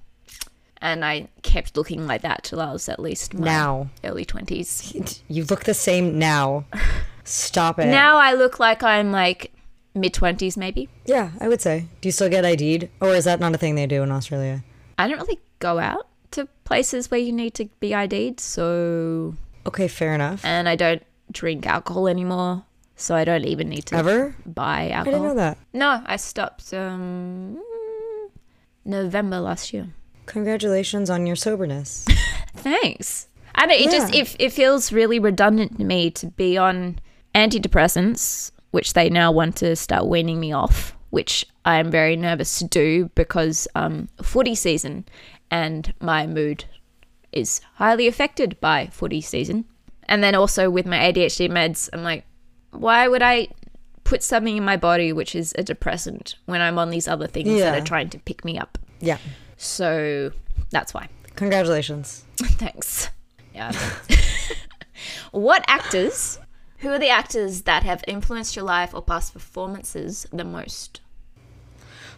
[0.84, 3.88] And I kept looking like that till I was at least my Now.
[4.04, 5.22] early 20s.
[5.28, 6.66] You look the same now.
[7.24, 7.86] Stop it.
[7.86, 9.50] Now I look like I'm like
[9.94, 10.90] mid 20s maybe.
[11.06, 11.86] Yeah, I would say.
[12.02, 12.90] Do you still get ID'd?
[13.00, 14.62] Or is that not a thing they do in Australia?
[14.98, 19.36] I don't really go out to places where you need to be ID'd, so.
[19.66, 20.44] Okay, fair enough.
[20.44, 24.36] And I don't drink alcohol anymore, so I don't even need to Ever?
[24.44, 25.04] buy I alcohol.
[25.20, 25.56] didn't know that.
[25.72, 27.58] No, I stopped um,
[28.84, 29.88] November last year.
[30.26, 32.04] Congratulations on your soberness.
[32.56, 33.28] Thanks.
[33.54, 34.22] And it just Yeah.
[34.22, 36.98] it, it feels really redundant to me to be on
[37.34, 42.58] antidepressants, which they now want to start weaning me off, which I am very nervous
[42.58, 45.04] to do because um, footy season
[45.50, 46.64] and my mood
[47.32, 49.64] is highly affected by footy season.
[50.06, 52.24] And then also with my ADHD meds, I'm like,
[52.72, 53.48] why would I
[54.02, 57.58] put something in my body which is a depressant when I'm on these other things
[57.60, 58.78] that are trying to pick me up?
[59.00, 59.18] yeah.
[59.64, 60.33] So
[60.70, 61.09] that's why.
[61.37, 62.24] Congratulations.
[62.37, 63.09] Thanks.
[63.55, 63.72] Yeah.
[65.33, 66.38] what actors,
[66.79, 71.00] who are the actors that have influenced your life or past performances the most?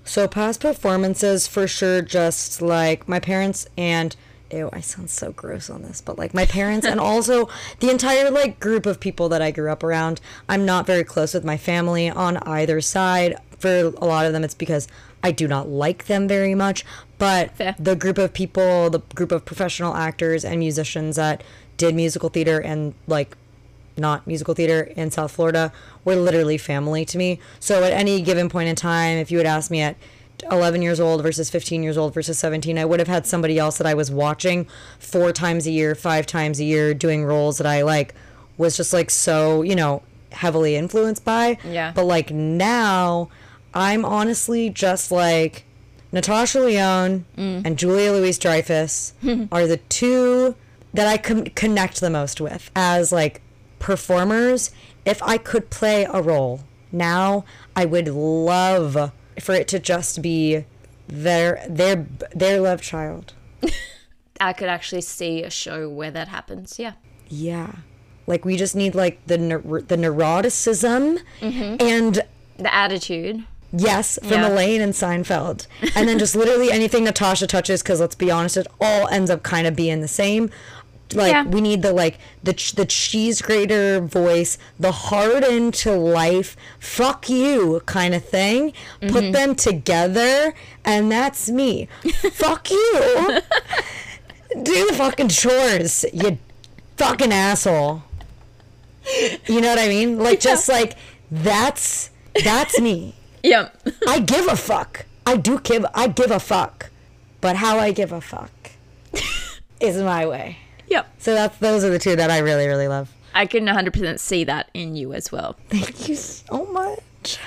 [0.05, 4.15] So past performances for sure just like my parents and
[4.53, 7.49] ew, I sound so gross on this, but like my parents and also
[7.81, 10.21] the entire like group of people that I grew up around.
[10.49, 13.37] I'm not very close with my family on either side.
[13.59, 14.87] For a lot of them it's because
[15.27, 16.85] I do not like them very much,
[17.19, 17.75] but Fair.
[17.81, 21.43] the group of people, the group of professional actors and musicians that
[21.77, 23.37] did musical theater and like
[23.97, 25.73] not musical theater in South Florida
[26.05, 27.41] were literally family to me.
[27.59, 29.97] So at any given point in time, if you had asked me at
[30.49, 33.79] 11 years old versus 15 years old versus 17, I would have had somebody else
[33.79, 34.69] that I was watching
[35.01, 38.15] four times a year, five times a year, doing roles that I like
[38.59, 41.59] was just like so, you know, heavily influenced by.
[41.65, 41.91] Yeah.
[41.93, 43.29] But like now,
[43.77, 45.67] I'm honestly just like
[46.11, 47.63] Natasha Lyonne mm.
[47.63, 49.13] and Julia Louise Dreyfus
[49.53, 50.57] are the two
[50.95, 53.43] that I con- connect the most with as like
[53.79, 54.71] performers.
[55.05, 56.61] If I could play a role
[56.91, 57.45] now,
[57.77, 60.65] I would love for it to just be
[61.07, 63.35] their their their love child.
[64.41, 66.79] I could actually see a show where that happens.
[66.79, 66.95] Yeah.
[67.29, 67.73] Yeah.
[68.27, 71.77] Like we just need like the the neuroticism mm-hmm.
[71.79, 72.23] and
[72.57, 73.45] The attitude.
[73.77, 74.49] Yes, from Yeah.
[74.49, 75.67] Elaine and Seinfeld.
[75.95, 79.43] And then just literally anything Natasha touches, because let's be honest, it all ends up
[79.43, 80.51] kind of being the same.
[81.15, 81.45] Like Yeah.
[81.45, 87.29] we need the like the ch- the cheese grater voice, the hard into life, fuck
[87.29, 88.73] you kind of thing.
[89.01, 89.33] Put mm-hmm.
[89.33, 90.53] them together,
[90.85, 91.89] and that's me.
[92.33, 93.41] fuck you.
[94.63, 96.39] Do the fucking chores, you
[96.97, 98.03] fucking asshole.
[99.47, 100.19] You know what I mean?
[100.19, 100.97] Like just like
[101.31, 102.11] that's
[102.43, 103.15] that's me.
[103.47, 103.69] Yeah.
[104.09, 105.07] I give a fuck.
[105.25, 106.91] I do give I give a fuck.
[107.41, 108.51] But how I give a fuck
[109.81, 110.59] is my way.
[110.89, 111.09] yep.
[111.19, 113.13] So that's those are the two that I really, really love.
[113.35, 115.57] I can 100% see that in you as well.
[115.69, 117.39] Thank you so much.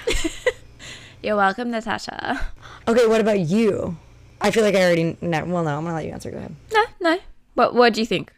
[1.24, 2.48] You're welcome, Natasha.
[2.88, 3.98] Okay, what about you?
[4.40, 5.44] I feel like I already know.
[5.46, 6.32] Well, no, I'm gonna let you answer.
[6.32, 6.56] Go ahead.
[6.74, 7.18] No, no.
[7.56, 8.32] What What do you think?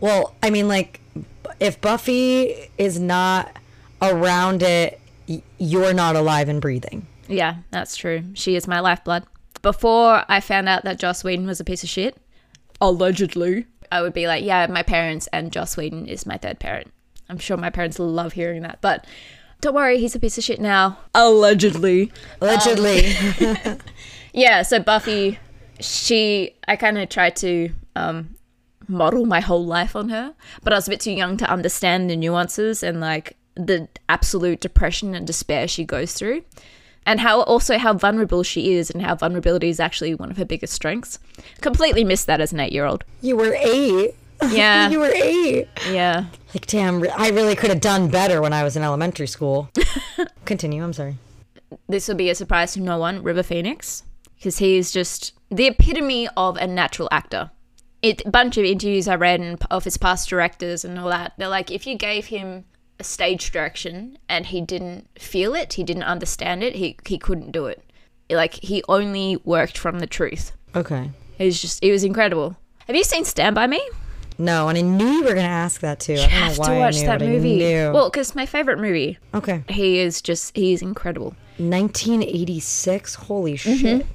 [0.00, 1.00] Well, I mean, like,
[1.60, 3.56] if Buffy is not
[4.02, 7.06] around it, y- you're not alive and breathing.
[7.28, 8.22] Yeah, that's true.
[8.34, 9.24] She is my lifeblood.
[9.62, 12.16] Before I found out that Joss Whedon was a piece of shit,
[12.80, 16.92] allegedly, I would be like, yeah, my parents and Joss Whedon is my third parent.
[17.28, 19.04] I'm sure my parents love hearing that, but
[19.60, 20.98] don't worry, he's a piece of shit now.
[21.14, 22.12] Allegedly.
[22.40, 23.14] Allegedly.
[24.32, 25.38] Yeah, so Buffy,
[25.80, 28.36] she, I kind of tried to um,
[28.86, 32.10] model my whole life on her, but I was a bit too young to understand
[32.10, 36.44] the nuances and like the absolute depression and despair she goes through.
[37.08, 40.44] And how also how vulnerable she is, and how vulnerability is actually one of her
[40.44, 41.20] biggest strengths.
[41.60, 43.04] Completely missed that as an eight-year-old.
[43.22, 44.14] you were eight.
[44.50, 45.68] Yeah, you were eight.
[45.88, 46.24] yeah.
[46.52, 49.70] Like, damn, I really could have done better when I was in elementary school.
[50.44, 50.82] Continue.
[50.82, 51.16] I'm sorry.
[51.88, 54.02] this will be a surprise to no one, River Phoenix,
[54.34, 57.52] because he is just the epitome of a natural actor.
[58.02, 61.34] It a bunch of interviews I read and of his past directors and all that.
[61.38, 62.64] They're like, if you gave him
[62.98, 67.52] a stage direction and he didn't feel it, he didn't understand it, he he couldn't
[67.52, 67.82] do it.
[68.30, 70.52] Like he only worked from the truth.
[70.74, 71.10] Okay.
[71.38, 72.56] It was just it was incredible.
[72.86, 73.80] Have you seen Stand by Me?
[74.38, 76.14] No, and I knew you were gonna ask that too.
[76.14, 77.58] I don't know have why to watch I knew, that movie.
[77.64, 79.18] Well, because my favorite movie.
[79.34, 79.64] okay.
[79.68, 81.34] He is just he's incredible.
[81.58, 83.14] 1986.
[83.14, 83.76] Holy mm-hmm.
[83.76, 84.06] shit!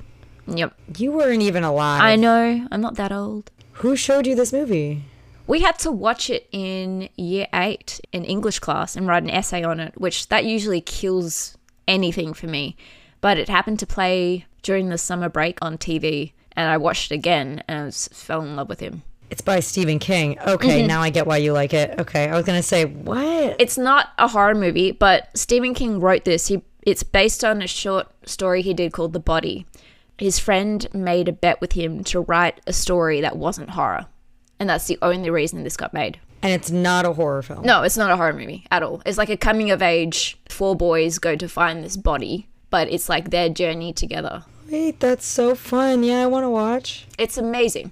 [0.48, 0.74] Yep.
[0.98, 2.02] You weren't even alive.
[2.02, 2.68] I know.
[2.72, 3.52] I'm not that old.
[3.74, 5.04] Who showed you this movie?
[5.52, 9.66] We had to watch it in year eight in English class and write an essay
[9.66, 11.58] on it, which that usually kills
[11.90, 12.78] anything for me.
[13.20, 17.16] But it happened to play during the summer break on TV, and I watched it
[17.16, 19.04] again and I was, fell in love with him.
[19.30, 20.40] It's by Stephen King.
[20.40, 20.88] Okay, mm-hmm.
[20.88, 22.00] now I get why you like it.
[22.00, 23.58] Okay, I was gonna say what?
[23.60, 26.48] It's not a horror movie, but Stephen King wrote this.
[26.48, 29.66] He It's based on a short story he did called The Body.
[30.18, 34.06] His friend made a bet with him to write a story that wasn't horror.
[34.62, 36.20] And that's the only reason this got made.
[36.44, 37.66] And it's not a horror film.
[37.66, 39.02] No, it's not a horror movie at all.
[39.08, 40.38] It's like a coming of age.
[40.50, 44.44] Four boys go to find this body, but it's like their journey together.
[44.70, 46.04] Wait, that's so fun.
[46.04, 47.08] Yeah, I want to watch.
[47.18, 47.92] It's amazing.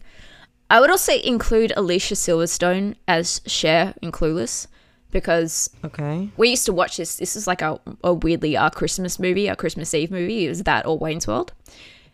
[0.69, 4.67] I would also include Alicia Silverstone as Cher in Clueless
[5.09, 6.29] because Okay.
[6.37, 7.15] we used to watch this.
[7.15, 10.45] This is like a, a weirdly our Christmas movie, our Christmas Eve movie.
[10.45, 11.51] Is that or Wayne's World?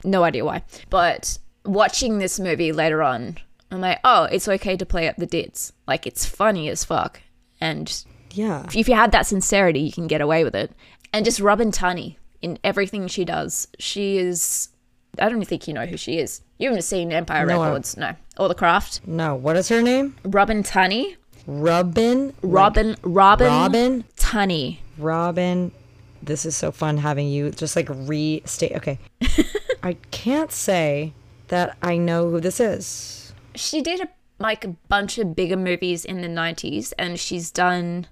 [0.05, 0.63] No idea why.
[0.89, 3.37] But watching this movie later on,
[3.71, 5.73] I'm like, oh, it's okay to play up the dits.
[5.87, 7.21] Like it's funny as fuck.
[7.59, 8.65] And Yeah.
[8.75, 10.71] if you had that sincerity, you can get away with it.
[11.13, 13.67] And just Robin Tunney in everything she does.
[13.79, 14.69] She is.
[15.19, 16.41] I don't think you know who she is.
[16.57, 19.01] You haven't seen Empire No, Records, no, or The Craft.
[19.07, 20.15] No, what is her name?
[20.25, 21.15] Robin Tunney,
[21.47, 22.33] Robin.
[22.41, 24.03] Robin, Robin, Robin.
[24.17, 24.79] Tunney.
[24.97, 25.71] Robin.
[26.21, 28.73] This is so fun having you just like restate.
[28.73, 28.99] Okay.
[29.83, 31.13] I can't say
[31.49, 33.24] that I know who this is.
[33.55, 38.07] She did a, like a bunch of bigger movies in the '90s, and she's done.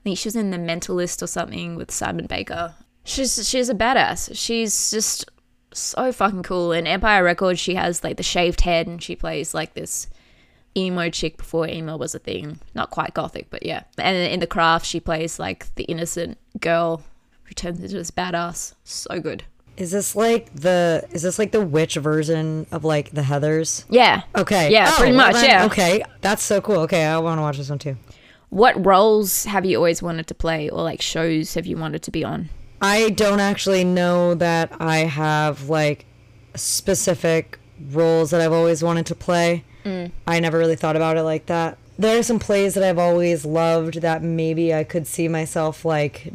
[0.00, 2.74] I think she was in The Mentalist or something with Simon Baker.
[3.04, 4.30] She's she's a badass.
[4.34, 5.30] She's just
[5.72, 6.72] so fucking cool.
[6.72, 10.08] In Empire Records, she has like the shaved head, and she plays like this
[10.76, 12.60] emo chick before emo was a thing.
[12.74, 13.84] Not quite gothic, but yeah.
[13.98, 17.02] And in The Craft, she plays like the innocent girl
[17.44, 18.74] who turns into this badass.
[18.84, 19.44] So good.
[19.76, 23.84] Is this like the is this like the witch version of like the Heathers?
[23.90, 24.22] Yeah.
[24.34, 24.70] Okay.
[24.72, 25.34] Yeah, Oh, pretty well much.
[25.36, 25.64] then- yeah.
[25.66, 26.02] Okay.
[26.22, 26.76] That's so cool.
[26.80, 27.96] Okay, I want to watch this one too.
[28.48, 32.10] What roles have you always wanted to play, or like shows have you wanted to
[32.10, 32.48] be on?
[32.80, 36.06] I don't actually know that I have like
[36.54, 37.58] specific
[37.90, 39.64] roles that I've always wanted to play.
[39.84, 40.10] Mm.
[40.26, 41.78] I never really thought about it like that.
[41.98, 46.32] There are some plays that I've always loved that maybe I could see myself like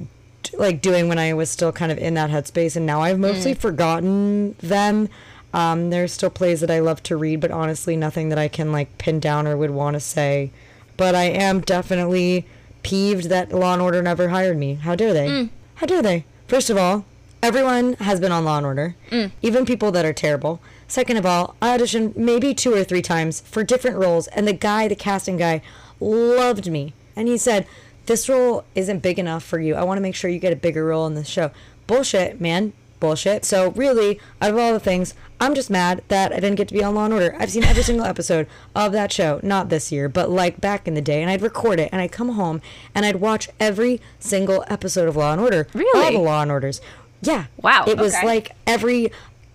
[0.58, 3.54] like doing when I was still kind of in that headspace and now I've mostly
[3.54, 3.58] mm.
[3.58, 5.10] forgotten them.
[5.54, 8.72] Um, there's still plays that I love to read, but honestly nothing that I can
[8.72, 10.52] like pin down or would want to say.
[10.98, 12.46] But I am definitely
[12.84, 14.76] peeved that Law and Order never hired me.
[14.76, 15.28] How dare they?
[15.28, 15.50] Mm.
[15.76, 16.26] How dare they?
[16.48, 17.06] First of all,
[17.42, 19.32] everyone has been on Law and Order, mm.
[19.42, 20.62] even people that are terrible.
[20.88, 24.54] Second of all, I auditioned maybe two or three times for different roles, and the
[24.54, 25.62] guy, the casting guy,
[26.00, 26.94] loved me.
[27.16, 27.66] And he said,
[28.12, 29.76] This role isn't big enough for you.
[29.76, 31.50] I want to make sure you get a bigger role in this show.
[31.88, 32.74] Bullshit, man.
[33.00, 33.46] Bullshit.
[33.46, 36.74] So, really, out of all the things, I'm just mad that I didn't get to
[36.74, 37.34] be on Law and Order.
[37.40, 40.94] I've seen every single episode of that show, not this year, but like back in
[40.94, 42.62] the day, and I'd record it, and I'd come home,
[42.94, 45.70] and I'd watch every single episode of Law and Order.
[45.74, 46.06] Really?
[46.18, 46.82] All the Law and Orders.
[47.22, 47.46] Yeah.
[47.62, 48.26] Wow, It was okay.
[48.28, 49.10] like every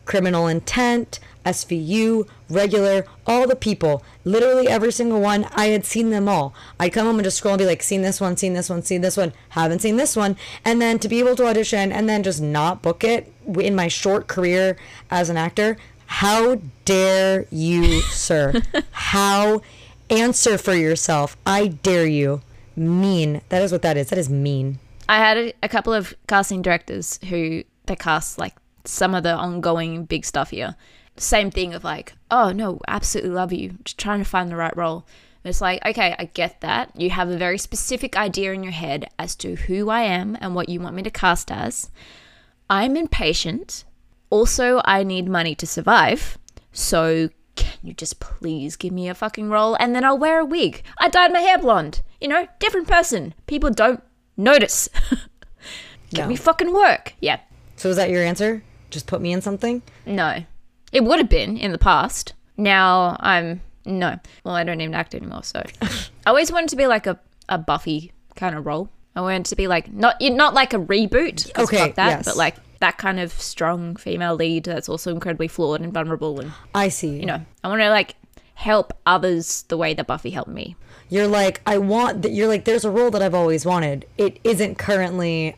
[0.07, 5.45] criminal intent, SVU, regular, all the people, literally every single one.
[5.53, 6.55] I had seen them all.
[6.79, 8.83] I'd come home and just scroll and be like, seen this one, seen this one,
[8.83, 10.37] seen this one, haven't seen this one.
[10.65, 13.89] And then to be able to audition and then just not book it in my
[13.89, 14.77] short career
[15.11, 18.61] as an actor, how dare you, sir?
[18.91, 19.63] how
[20.11, 21.37] answer for yourself?
[21.47, 22.43] I dare you.
[22.77, 23.41] Mean.
[23.49, 24.11] That is what that is.
[24.11, 24.79] That is mean.
[25.09, 28.55] I had a, a couple of casting directors who they cast like
[28.85, 30.77] some of the ongoing big stuff here.
[31.19, 34.77] Same thing of like, oh no, absolutely love you, just trying to find the right
[34.77, 35.07] role.
[35.45, 36.91] And it's like, okay, I get that.
[37.01, 40.55] You have a very specific idea in your head as to who I am and
[40.55, 41.91] what you want me to cast as.
[42.69, 43.85] I'm impatient.
[44.29, 46.37] Also, I need money to survive.
[46.73, 50.45] So, can you just please give me a fucking role and then I'll wear a
[50.45, 50.83] wig?
[50.99, 52.03] I dyed my hair blonde.
[52.21, 53.33] You know, different person.
[53.47, 54.03] People don't
[54.37, 54.89] notice.
[56.11, 56.29] Give No.
[56.29, 57.15] me fucking work.
[57.21, 57.41] Yeah.
[57.77, 58.63] So is that your answer?
[58.91, 59.83] Just put me in something?
[60.05, 60.45] No.
[60.93, 62.33] It would have been in the past.
[62.57, 64.19] Now I'm no.
[64.45, 65.91] Well, I don't even act anymore, so I
[66.27, 67.19] always wanted to be like a,
[67.49, 68.89] a Buffy kind of role.
[69.15, 72.25] I wanted to be like not not like a reboot, Okay, that, yes.
[72.25, 76.53] but like that kind of strong female lead that's also incredibly flawed and vulnerable, and
[76.75, 77.19] I see.
[77.19, 78.15] you know, I want to like
[78.55, 80.77] help others the way that Buffy helped me.
[81.09, 82.33] You're like, I want that.
[82.33, 84.07] You're like, there's a role that I've always wanted.
[84.19, 85.57] It isn't currently,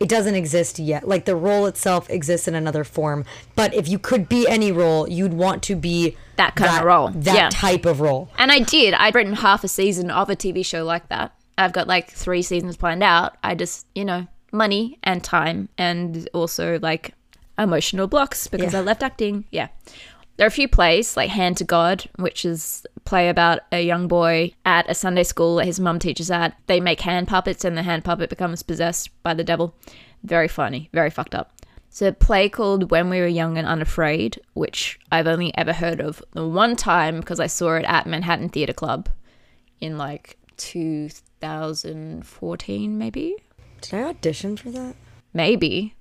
[0.00, 1.06] it doesn't exist yet.
[1.06, 3.24] Like the role itself exists in another form.
[3.54, 7.08] But if you could be any role, you'd want to be That kind of role.
[7.10, 7.48] That Yeah.
[7.52, 8.30] type of role.
[8.38, 8.94] And I did.
[8.94, 11.34] I'd written half a season of a TV show like that.
[11.58, 13.36] I've got like three seasons planned out.
[13.44, 17.12] I just, you know, money and time and also like
[17.58, 18.78] emotional blocks because Yeah.
[18.80, 19.44] I left acting.
[19.50, 19.68] Yeah.
[20.40, 23.84] There are a few plays like Hand to God, which is a play about a
[23.84, 26.56] young boy at a Sunday school that his mum teaches at.
[26.66, 29.74] They make hand puppets and the hand puppet becomes possessed by the devil.
[30.22, 31.52] Very funny, very fucked up.
[31.88, 36.00] It's a play called When We Were Young and Unafraid, which I've only ever heard
[36.00, 39.10] of the one time because I saw it at Manhattan Theatre Club
[39.78, 43.36] in like 2014, maybe?
[43.82, 44.96] Did I audition for that?
[45.34, 45.96] Maybe.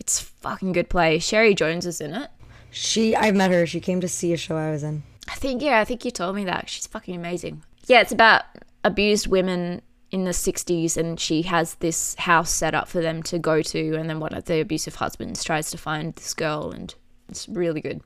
[0.00, 1.18] It's fucking good play.
[1.18, 2.30] Cherry Jones is in it.
[2.72, 3.66] She, I've met her.
[3.66, 5.02] She came to see a show I was in.
[5.28, 6.68] I think yeah, I think you told me that.
[6.68, 7.62] She's fucking amazing.
[7.86, 8.42] Yeah, it's about
[8.84, 13.38] abused women in the 60s and she has this house set up for them to
[13.38, 16.94] go to and then one of the abusive husbands tries to find this girl and
[17.28, 18.02] it's really good.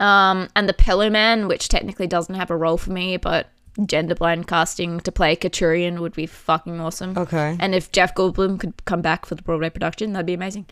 [0.00, 3.50] Um and The Pillowman, which technically doesn't have a role for me, but
[3.86, 7.16] gender blind casting to play Katurian would be fucking awesome.
[7.16, 7.56] Okay.
[7.60, 10.66] And if Jeff Goldblum could come back for the Broadway production, that'd be amazing.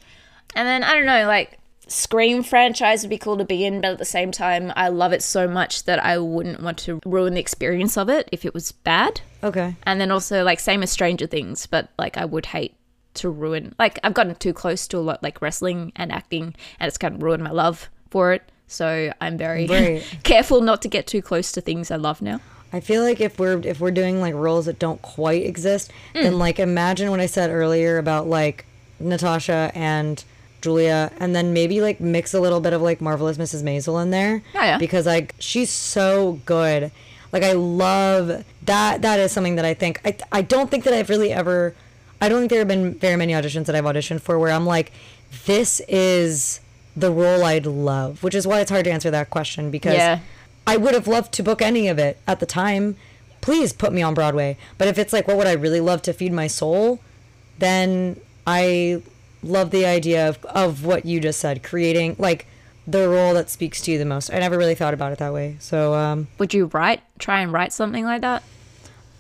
[0.57, 1.59] And then I don't know, like
[1.93, 5.13] Scream franchise would be cool to be in, but at the same time, I love
[5.13, 8.55] it so much that I wouldn't want to ruin the experience of it if it
[8.55, 9.21] was bad.
[9.45, 9.77] Okay.
[9.83, 12.75] And then also like same as Stranger Things, but like I would hate
[13.15, 16.89] to ruin like I've gotten too close to a lot like wrestling and acting and
[16.89, 18.43] it's kind of ruined my love for it.
[18.69, 20.03] So I'm very Right.
[20.23, 22.41] careful not to get too close to things I love now.
[22.73, 26.23] I feel like if we're if we're doing like roles that don't quite exist, Mm.
[26.23, 28.65] then like imagine what I said earlier about like
[28.99, 30.25] Natasha and
[30.63, 33.63] Julia, and then maybe like mix a little bit of like marvelous Mrs.
[33.63, 34.43] Maisel in there.
[34.55, 34.79] Oh, yeah.
[34.79, 36.91] Because like she's so good.
[37.33, 39.03] Like I love that.
[39.03, 41.75] That is something that I think I I don't think that I've really ever.
[42.21, 44.65] I don't think there have been very many auditions that I've auditioned for where I'm
[44.65, 44.93] like,
[45.47, 46.61] this is
[46.97, 50.21] the role I'd love, which is why it's hard to answer that question because Yeah.
[50.67, 52.97] I would have loved to book any of it at the time.
[53.41, 54.57] Please put me on Broadway.
[54.79, 57.01] But if it's like, what would I really love to feed my soul?
[57.59, 59.03] Then I
[59.43, 62.47] love the idea of, of what you just said, creating like
[62.87, 64.33] the role that speaks to you the most.
[64.33, 65.57] I never really thought about it that way.
[65.61, 68.43] So, um, Would you write try and write something like that?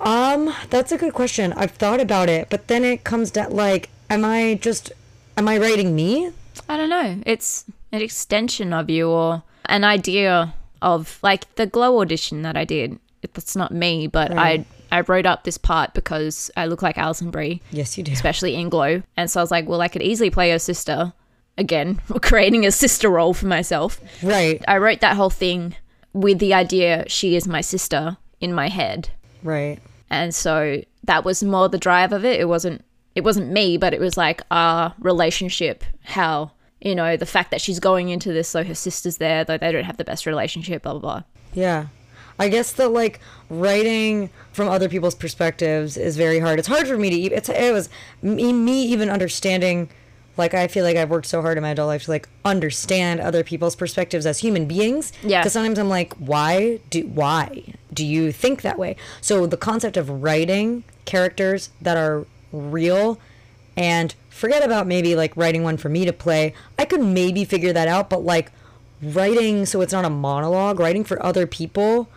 [0.00, 1.52] um, that's a good question.
[1.52, 4.90] I've thought about it, but then it comes down like, am I just,
[5.36, 6.32] am I writing me?
[6.68, 7.20] I don't know.
[7.24, 12.64] It's an extension of you or an idea of like the glow audition that I
[12.64, 12.98] did.
[13.34, 14.60] That's not me, but Right.
[14.60, 18.12] I I wrote up this part because I look like Alison Brie, Yes, you do.
[18.12, 19.03] especially in Glow.
[19.16, 21.12] And so I was like, well, I could easily play her sister.
[21.59, 24.01] Again, creating a sister role for myself.
[24.22, 25.74] Right, I wrote that whole thing
[26.12, 29.09] with the idea she is my sister in my head.
[29.43, 29.78] right.
[30.11, 32.84] and so that was more the drive of it it wasn't
[33.14, 37.61] it wasn't me but it was like our relationship how you know the fact that
[37.61, 40.82] she's going into this so her sister's there though they don't have the best relationship
[40.82, 41.22] blah blah blah
[41.55, 41.86] Yeah.
[42.43, 46.59] I guess that like writing from other people's perspectives is very hard.
[46.59, 47.88] It's hard for me to even, it's, it was
[48.20, 49.88] me, me even understanding,
[50.36, 53.20] like, I feel like I've worked so hard in my adult life to like understand
[53.20, 55.12] other people's perspectives as human beings.
[55.22, 55.40] Yeah.
[55.40, 58.97] Because sometimes I'm like, why do, why do you think that way?
[59.20, 63.20] So the concept of writing characters that are real
[63.76, 66.55] and forget about maybe like writing one for me to play.
[66.76, 68.51] I could maybe figure that out, but like
[69.01, 72.09] writing so it's not a monologue, writing for other people,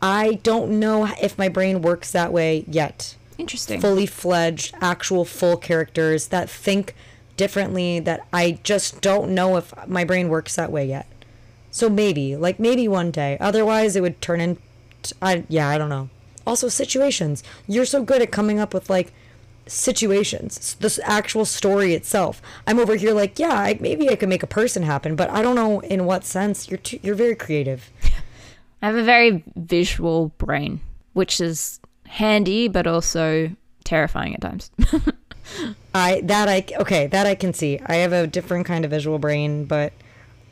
[0.00, 3.16] I don't know if my brain works that way yet.
[3.36, 6.94] interesting Fully fledged, actual full characters that think
[7.36, 11.06] differently that I just don't know if my brain works that way yet.
[11.70, 13.36] So maybe, like maybe one day.
[13.40, 14.58] Otherwise it would turn in
[15.22, 16.08] I yeah, I don't know.
[16.46, 17.42] Also situations.
[17.66, 19.12] You're so good at coming up with like
[19.66, 22.40] situations, the actual story itself.
[22.66, 25.42] I'm over here like, yeah, I, maybe I could make a person happen, but I
[25.42, 26.68] don't know in what sense.
[26.70, 27.90] You're too, you're very creative.
[28.82, 30.80] I have a very visual brain
[31.12, 33.50] which is handy but also
[33.84, 34.70] terrifying at times
[35.94, 37.80] I that I okay that I can see.
[37.84, 39.92] I have a different kind of visual brain, but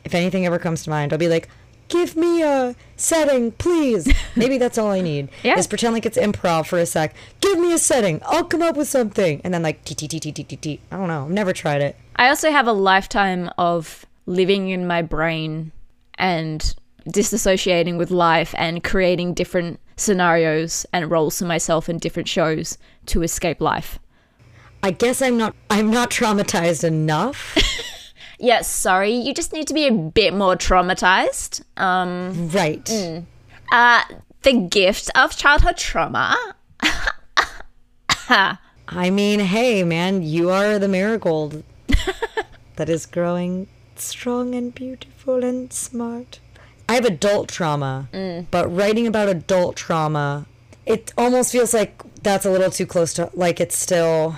[0.03, 1.49] if anything ever comes to mind, I'll be like,
[1.87, 5.29] "Give me a setting, please." Maybe that's all I need.
[5.43, 5.57] Yeah.
[5.57, 7.13] Is pretend like it's improv for a sec.
[7.41, 8.21] Give me a setting.
[8.25, 10.79] I'll come up with something, and then like t t t t t t t.
[10.91, 11.25] I don't know.
[11.25, 11.95] I've never tried it.
[12.15, 15.71] I also have a lifetime of living in my brain
[16.15, 16.75] and
[17.07, 22.77] disassociating with life and creating different scenarios and roles for myself in different shows
[23.07, 23.99] to escape life.
[24.83, 25.55] I guess I'm not.
[25.69, 27.57] I'm not traumatized enough.
[28.39, 31.63] Yes, sorry, you just need to be a bit more traumatized.
[31.75, 32.87] Um, right.
[33.71, 34.03] uh,
[34.43, 36.37] the gift of childhood trauma.
[38.29, 41.63] I mean, hey, man, you are the marigold
[42.75, 46.39] that is growing strong and beautiful and smart.
[46.89, 48.07] I have adult trauma,
[48.51, 50.45] but writing about adult trauma,
[50.85, 54.35] it almost feels like that's a little too close to, like, it's still.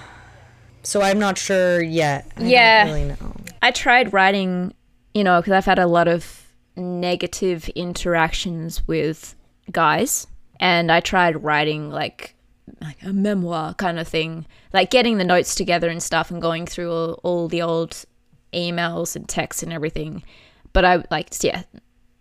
[0.81, 2.31] So I'm not sure yet.
[2.37, 2.85] I Yeah.
[2.85, 3.15] Really.
[3.61, 4.73] I tried writing,
[5.13, 9.35] you know, because I've had a lot of negative interactions with
[9.71, 10.25] guys,
[10.59, 12.35] and I tried writing like
[12.81, 16.65] like a memoir kind of thing, like getting the notes together and stuff, and going
[16.65, 18.05] through all, all the old
[18.53, 20.23] emails and texts and everything.
[20.71, 21.63] But I like, yeah,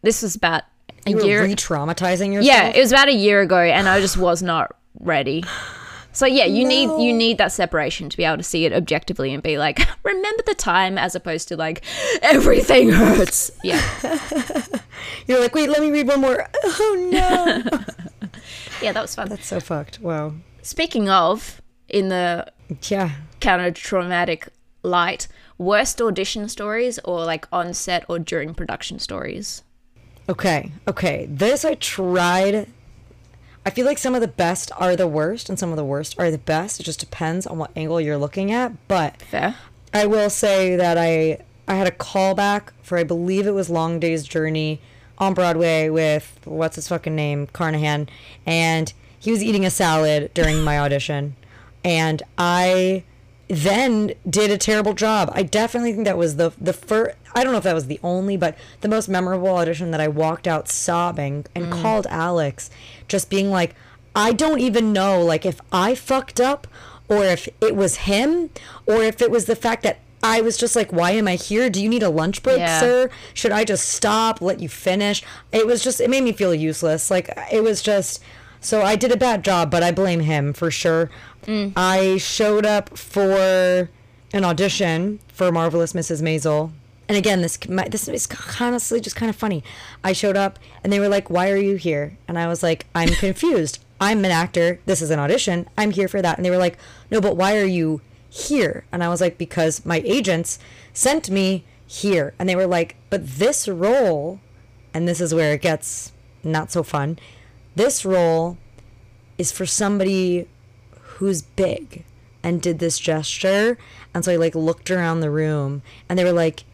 [0.03, 0.62] this was about
[1.07, 1.42] a You year.
[1.42, 2.44] re traumatizing yourself?
[2.46, 5.44] Yeah, it was about a year ago, and I just was not ready.
[6.12, 9.32] So yeah, you need you need that separation to be able to see it objectively
[9.32, 11.84] and be like, remember the time, as opposed to like
[12.22, 13.51] everything hurts.
[13.62, 13.80] Yeah,
[15.26, 16.49] You're like, wait, let me read one more.
[16.64, 18.28] Oh no.
[18.82, 19.28] yeah, that was fun.
[19.28, 20.01] That's so fucked.
[20.01, 20.34] Wow.
[20.62, 22.46] Speaking of, in the
[22.88, 23.12] Yeah.
[23.40, 24.49] counter traumatic
[24.82, 29.62] light, worst audition stories or like on set or during production stories.
[30.29, 30.72] Okay.
[30.87, 31.26] Okay.
[31.31, 32.68] This I tried.
[33.64, 36.18] I feel like some of the best are the worst and some of the worst
[36.18, 36.81] are the best.
[36.81, 38.89] It just depends on what angle you're looking at.
[38.89, 39.57] But Fair.
[39.93, 44.01] I will say that I I had a callback for I believe it was Long
[44.01, 44.81] Day's Journey
[45.18, 48.09] on Broadway with what's his fucking name Carnahan,
[48.47, 51.37] and he was eating a salad during my audition,
[51.85, 53.05] and I
[53.49, 55.30] then did a terrible job.
[55.34, 57.16] I definitely think that was the the first.
[57.34, 60.09] I don't know if that was the only, but the most memorable audition that I
[60.09, 61.82] walked out sobbing and mm.
[61.82, 62.70] called Alex,
[63.07, 63.74] just being like,
[64.14, 66.66] I don't even know like if I fucked up
[67.09, 68.51] or if it was him
[68.86, 71.70] or if it was the fact that I was just like, why am I here?
[71.70, 72.80] Do you need a lunch break, Yeah.
[72.80, 73.11] sir?
[73.34, 75.22] Should I just stop, let you finish?
[75.53, 77.11] It was just, it made me feel useless.
[77.11, 78.20] Like, it was just,
[78.61, 81.11] so I did a bad job, but I blame him for sure.
[81.47, 81.73] Mm.
[81.77, 83.89] I showed up for
[84.33, 86.23] an audition for Marvelous Mrs.
[86.23, 86.73] Maisel.
[87.09, 88.29] And again, this my, this is
[88.61, 89.65] honestly just kind of funny.
[90.05, 92.87] I showed up and they were like, "Why are you here?" And I was like,
[92.95, 93.79] "I'm confused.
[94.01, 94.79] I'm an actor.
[94.85, 95.69] This is an audition.
[95.79, 96.77] I'm here for that." And they were like,
[97.11, 100.59] "No, but why are you here?" And I was like, "Because my agents
[100.93, 104.41] sent me here." And they were like, "But this role,
[104.93, 106.13] and this is where it gets
[106.45, 107.19] not so fun.
[107.79, 108.59] This role
[109.39, 110.49] is for somebody
[111.01, 112.05] who's big
[112.43, 113.79] and did this gesture.
[114.12, 116.64] And so i like looked around the room and they were like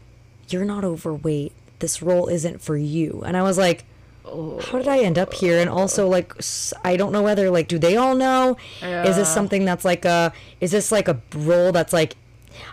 [0.49, 1.53] you're not overweight.
[1.77, 3.21] This role isn't for you.
[3.23, 3.85] And i was like
[4.25, 5.59] how did i end up here?
[5.59, 6.33] And also like
[6.83, 8.57] I don't know whether like do they all know?
[8.81, 12.15] Is this something that's like a is this like a role that's like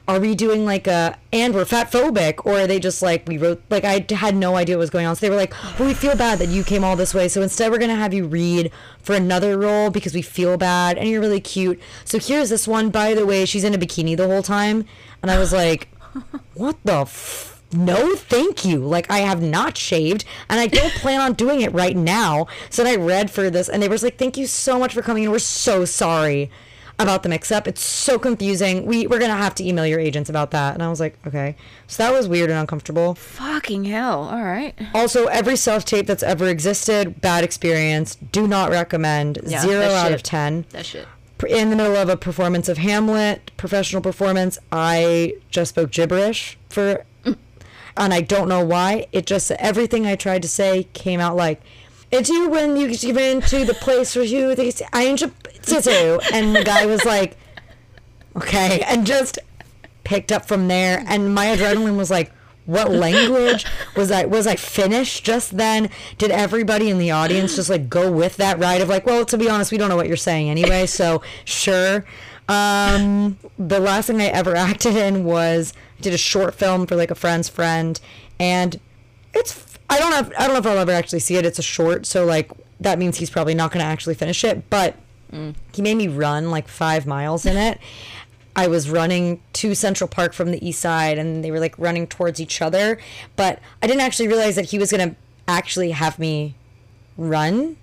[0.09, 3.39] are we doing like a and we're fat phobic or are they just like we
[3.39, 5.15] wrote like i had no idea what was going on.
[5.15, 7.41] So they were like well we feel bad that you came all this way so
[7.43, 11.21] instead we're gonna have you read for another role because we feel bad and you're
[11.21, 11.81] really cute.
[12.05, 14.85] So here's this one by the way she's in a bikini the whole time
[15.23, 15.89] and i was like
[16.55, 18.81] what the f- no thank you.
[18.81, 22.49] Like i have not shaved and i don't plan on doing it right now.
[22.71, 25.23] So i read for this and they were like thank you so much for coming
[25.23, 25.31] in.
[25.31, 26.51] We're so sorry
[26.99, 30.51] about the mix-up it's so confusing we, we're gonna have to email your agents about
[30.53, 34.25] that and i was like okay so that was weird and uncomfortable Fucking hell.
[34.25, 34.75] All right.
[34.95, 40.15] also every self-tape that's ever existed bad experience do not recommend Yeah, zero out shit.
[40.15, 41.07] of ten That shit.
[41.49, 47.05] in the middle of a performance of Hamlet, professional performance, I just spoke gibberish for,
[47.25, 47.37] mm.
[47.97, 49.07] and I don't know why.
[49.13, 51.61] It just everything I tried to say came out like,
[52.13, 55.31] "It's you when you get into the place where you they say, I ain't your
[55.63, 57.37] to and the guy was like,
[58.37, 59.39] "Okay," and just
[60.05, 62.33] picked up from there, and my adrenaline was like.
[62.65, 65.91] What language was I was I finished just then?
[66.17, 69.37] Did everybody in the audience just like go with that ride of like, well, to
[69.37, 72.05] be honest, we don't know what you're saying anyway, so sure.
[72.49, 76.95] Um, the last thing I ever acted in was I did a short film for
[76.95, 77.99] like a friend's friend,
[78.39, 78.79] and
[79.35, 81.45] it's I don't have I don't know if I'll ever actually see it.
[81.45, 84.71] It's a short, so like that means he's probably not going to actually finish it.
[84.71, 84.97] But
[85.73, 87.79] he made me run like five miles in it.
[88.57, 92.07] I was running to Central Park from the east side, and they were like running
[92.07, 92.99] towards each other.
[93.37, 95.17] But I didn't actually realize that he was going to
[95.47, 96.55] actually have me
[97.19, 97.77] run.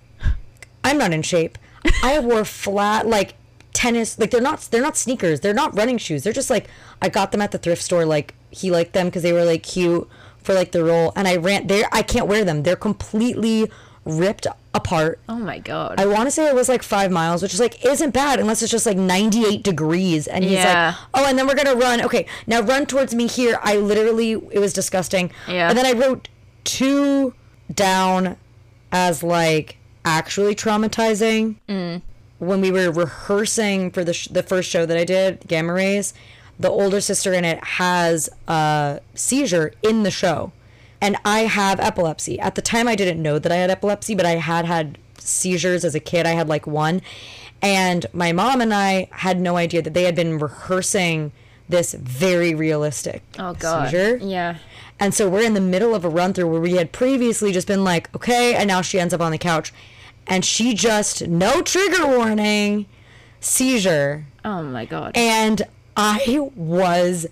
[0.82, 1.58] I'm not in shape.
[2.02, 3.34] I wore flat like
[3.72, 5.40] tennis like they're not they're not sneakers.
[5.40, 6.24] They're not running shoes.
[6.24, 6.68] They're just like
[7.00, 9.62] I got them at the thrift store like he liked them cuz they were like
[9.62, 10.08] cute
[10.42, 12.62] for like the role and I ran there I can't wear them.
[12.62, 13.70] They're completely
[14.04, 15.20] ripped apart.
[15.28, 16.00] Oh my god.
[16.00, 18.62] I want to say it was like 5 miles, which is like isn't bad unless
[18.62, 20.88] it's just like 98 degrees and he's Yeah.
[20.88, 22.02] like, "Oh, and then we're to run.
[22.02, 25.30] Okay, now run towards me here." I literally it was disgusting.
[25.48, 25.68] Yeah.
[25.68, 26.28] And then I wrote
[26.64, 27.34] two
[27.72, 28.36] down
[28.92, 32.00] as like actually traumatizing mm.
[32.38, 36.14] when we were rehearsing for the sh- the first show that I did, Gamma Rays.
[36.60, 40.52] The older sister in it has a seizure in the show,
[41.00, 42.38] and I have epilepsy.
[42.38, 45.86] At the time, I didn't know that I had epilepsy, but I had had seizures
[45.86, 46.26] as a kid.
[46.26, 47.00] I had like one,
[47.62, 51.32] and my mom and I had no idea that they had been rehearsing
[51.66, 53.86] this very realistic oh god.
[53.86, 54.18] seizure.
[54.18, 54.58] Yeah.
[54.98, 57.66] And so we're in the middle of a run through where we had previously just
[57.66, 59.72] been like, okay, and now she ends up on the couch.
[60.26, 62.84] And she just, no trigger warning,
[63.40, 64.26] seizure.
[64.44, 65.12] Oh my god.
[65.14, 65.62] And
[65.96, 67.26] I was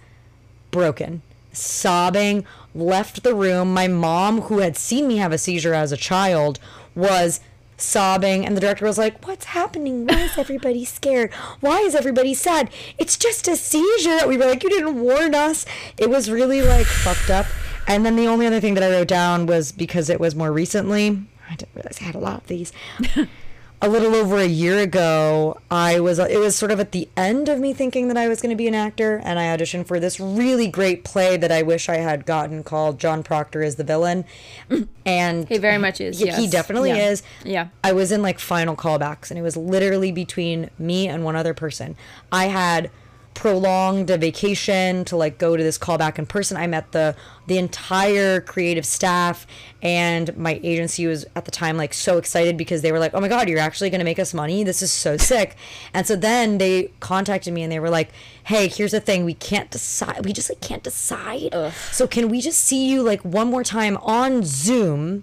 [0.70, 2.44] broken, sobbing,
[2.74, 3.72] left the room.
[3.72, 6.58] My mom, who had seen me have a seizure as a child,
[6.94, 7.40] was
[7.80, 10.04] sobbing and the director was like what's happening?
[10.06, 11.32] Why is everybody scared?
[11.60, 12.70] Why is everybody sad?
[12.98, 14.26] It's just a seizure.
[14.26, 15.64] We were like you didn't warn us.
[15.96, 17.46] It was really like fucked up.
[17.86, 20.52] And then the only other thing that i wrote down was because it was more
[20.52, 22.70] recently i didn't realize i had a lot of these
[23.80, 27.48] a little over a year ago, I was it was sort of at the end
[27.48, 30.00] of me thinking that I was going to be an actor and I auditioned for
[30.00, 33.84] this really great play that I wish I had gotten called John Proctor is the
[33.84, 34.24] villain.
[35.06, 36.18] And He very much is.
[36.18, 36.38] he, yes.
[36.38, 37.08] he definitely Yeah.
[37.10, 37.22] is.
[37.44, 37.68] Yeah.
[37.82, 41.54] I was in like final callbacks and it was literally between me and one other
[41.54, 41.96] person.
[42.30, 42.90] I had
[43.38, 46.56] prolonged a vacation to like go to this callback in person.
[46.56, 47.14] I met the
[47.46, 49.46] the entire creative staff
[49.80, 53.20] and my agency was at the time like so excited because they were like, "Oh
[53.20, 54.64] my god, you're actually going to make us money.
[54.64, 55.56] This is so sick."
[55.94, 58.10] And so then they contacted me and they were like,
[58.42, 59.24] "Hey, here's the thing.
[59.24, 60.24] We can't decide.
[60.24, 61.54] We just like can't decide.
[61.92, 65.22] So can we just see you like one more time on Zoom?"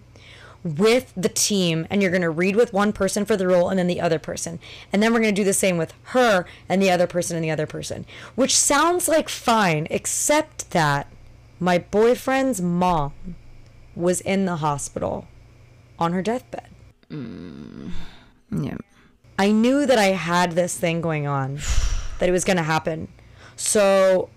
[0.66, 3.78] With the team and you're going to read with one person for the role and
[3.78, 4.59] then the other person.
[4.91, 7.43] And then we're going to do the same with her and the other person and
[7.43, 11.07] the other person, which sounds like fine, except that
[11.59, 13.13] my boyfriend's mom
[13.95, 15.28] was in the hospital
[15.99, 16.70] on her deathbed.
[17.11, 17.91] Mm,
[18.51, 18.78] yeah.
[19.38, 21.59] I knew that I had this thing going on,
[22.20, 23.07] that it was going to happen.
[23.55, 24.30] So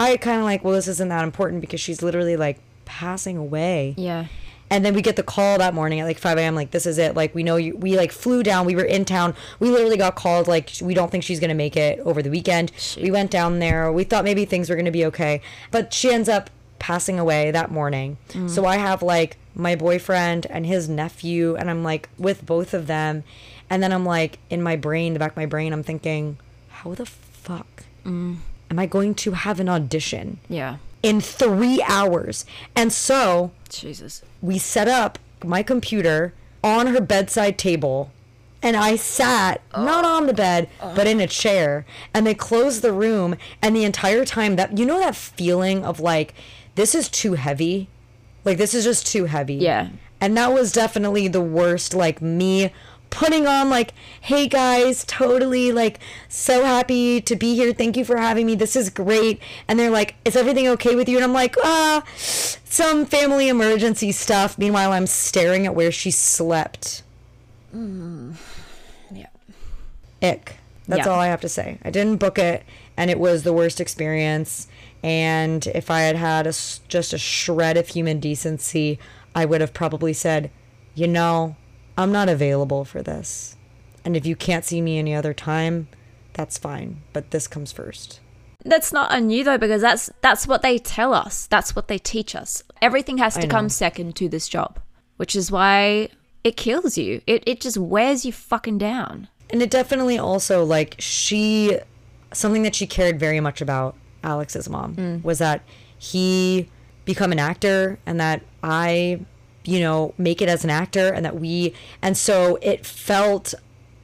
[0.00, 3.94] I kind of like, well, this isn't that important because she's literally like passing away.
[3.98, 4.26] Yeah.
[4.74, 6.56] And then we get the call that morning at like 5 a.m.
[6.56, 7.14] Like, this is it.
[7.14, 7.76] Like, we know you.
[7.76, 8.66] We like flew down.
[8.66, 9.36] We were in town.
[9.60, 10.48] We literally got called.
[10.48, 12.72] Like, we don't think she's going to make it over the weekend.
[13.00, 13.92] We went down there.
[13.92, 15.42] We thought maybe things were going to be okay.
[15.70, 16.50] But she ends up
[16.80, 18.16] passing away that morning.
[18.30, 18.50] Mm.
[18.50, 22.88] So I have like my boyfriend and his nephew, and I'm like with both of
[22.88, 23.22] them.
[23.70, 26.36] And then I'm like in my brain, the back of my brain, I'm thinking,
[26.68, 28.38] how the fuck mm.
[28.72, 30.78] am I going to have an audition Yeah.
[31.04, 32.44] In three hours?
[32.74, 34.22] And so Jesus.
[34.40, 36.32] we set up my computer
[36.64, 38.10] on her bedside table
[38.62, 40.16] and I sat not oh.
[40.16, 40.94] on the bed oh.
[40.96, 41.84] but in a chair
[42.14, 46.00] and they closed the room and the entire time that you know that feeling of
[46.00, 46.34] like
[46.74, 47.88] this is too heavy
[48.44, 49.90] like this is just too heavy Yeah.
[50.20, 52.72] and that was definitely the worst like me
[53.10, 53.92] putting on like
[54.22, 57.72] hey guys totally like so happy to be here.
[57.72, 58.54] Thank you for having me.
[58.56, 59.40] This is great.
[59.68, 61.16] And they're like is everything okay with you?
[61.16, 64.58] And i'm like ah some family emergency stuff.
[64.58, 67.02] Meanwhile i'm staring at where she slept.
[67.72, 69.26] Yeah.
[70.22, 70.56] ick.
[70.88, 71.12] That's Yeah.
[71.12, 71.78] all i have to say.
[71.84, 72.62] I didn't book it
[72.96, 74.68] and it was the worst experience.
[75.02, 76.54] And if i had had a
[76.88, 78.98] just a shred of human decency
[79.34, 80.50] i would have probably said
[80.94, 81.56] you know
[81.96, 83.56] i'm not available for this
[84.04, 85.88] and if you can't see me any other time
[86.32, 88.20] that's fine but this comes first
[88.64, 91.46] That's not on you though, because that's that's what they tell us.
[91.46, 92.62] That's what they teach us.
[92.80, 94.80] Everything has to come second to this job,
[95.18, 96.08] which is why
[96.42, 97.20] it kills you.
[97.26, 99.28] It it just wears you fucking down.
[99.50, 101.78] and it definitely also like she
[102.32, 105.22] something that she cared very much about alex's mom mm.
[105.22, 105.62] was that
[105.98, 106.68] he
[107.04, 109.20] become an actor and that i
[109.64, 113.54] you know make it as an actor and that we and so it felt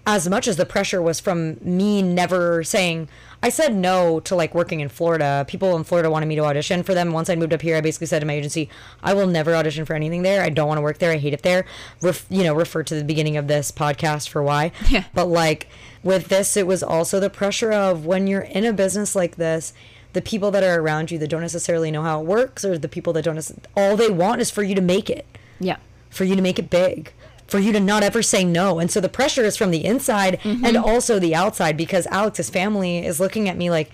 [0.06, 3.08] as much as the pressure was from me never saying
[3.42, 5.46] I said no to like working in Florida.
[5.48, 7.12] People in Florida wanted me to audition for them.
[7.12, 8.68] Once I moved up here, I basically said to my agency,
[9.02, 10.42] I will never audition for anything there.
[10.42, 11.12] I don't want to work there.
[11.12, 11.64] I hate it there.
[12.02, 14.72] Ref, you know, refer to the beginning of this podcast for why.
[14.90, 15.04] Yeah.
[15.14, 15.68] But like
[16.02, 19.72] with this, it was also the pressure of when you're in a business like this,
[20.12, 22.88] the people that are around you that don't necessarily know how it works, or the
[22.88, 25.24] people that don't, all they want is for you to make it
[25.60, 25.76] Yeah.
[26.08, 27.12] for you to make it big,
[27.46, 28.78] for you to not ever say no.
[28.78, 30.64] And so the pressure is from the inside mm-hmm.
[30.64, 33.90] and also the outside because Alex's family is looking at me like,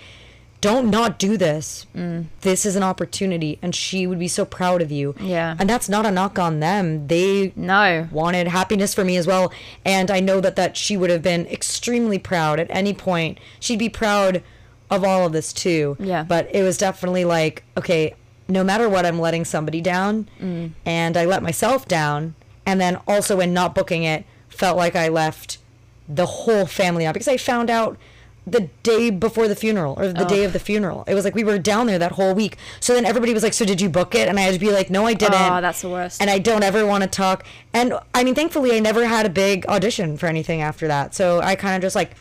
[0.62, 1.86] don't not do this.
[1.94, 2.26] Mm.
[2.40, 3.58] This is an opportunity.
[3.60, 5.14] And she would be so proud of you.
[5.20, 5.54] Yeah.
[5.58, 7.06] And that's not a knock on them.
[7.08, 8.08] They No.
[8.10, 9.52] wanted happiness for me as well.
[9.84, 13.38] And I know that, that she would have been extremely proud at any point.
[13.60, 14.42] She'd be proud
[14.90, 15.96] of all of this too.
[16.00, 16.24] Yeah.
[16.24, 18.14] But it was definitely like, okay,
[18.48, 20.28] no matter what, I'm letting somebody down.
[20.40, 20.72] Mm.
[20.84, 22.34] And I let myself down.
[22.64, 25.58] And then also in not booking it, felt like I left
[26.08, 27.96] the whole family out because I found out
[28.46, 30.46] the day before the funeral or the day oh.
[30.46, 31.02] of the funeral.
[31.08, 32.56] It was like we were down there that whole week.
[32.78, 34.70] So then everybody was like, "So did you book it?" And I had to be
[34.70, 36.20] like, "No, I didn't." Oh, that's the worst.
[36.22, 37.44] And I don't ever want to talk.
[37.72, 41.12] And I mean, thankfully, I never had a big audition for anything after that.
[41.12, 42.12] So I kind of just like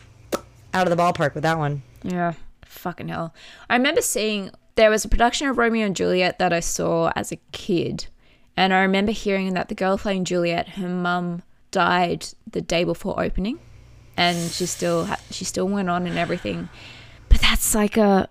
[0.74, 1.82] out of the ballpark with that one.
[2.02, 2.32] Yeah.
[2.64, 3.32] Fucking hell.
[3.70, 7.32] I remember seeing there was a production of Romeo and Juliet that I saw as
[7.32, 8.06] a kid.
[8.56, 13.20] And I remember hearing that the girl playing Juliet, her mum died the day before
[13.22, 13.58] opening.
[14.16, 16.68] And she still ha- she still went on and everything.
[17.28, 18.28] But that's like a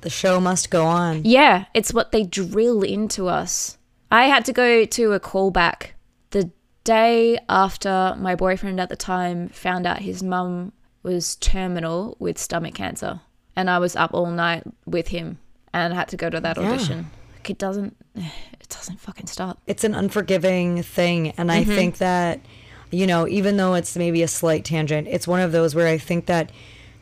[0.00, 1.22] The show must go on.
[1.24, 3.76] yeah, it's what they drill into us.
[4.10, 5.90] I had to go to a callback
[6.30, 6.50] the
[6.84, 10.72] day after my boyfriend at the time found out his mum
[11.02, 13.20] was terminal with stomach cancer.
[13.56, 15.38] And I was up all night with him
[15.72, 16.68] and I had to go to that Yeah.
[16.70, 17.10] audition.
[17.36, 19.58] Like it doesn't it doesn't fucking stop.
[19.66, 21.70] it's an unforgiving thing and Mm-hmm.
[21.70, 22.40] i think that
[22.90, 25.98] you know even though it's maybe a slight tangent it's one of those where i
[25.98, 26.50] think that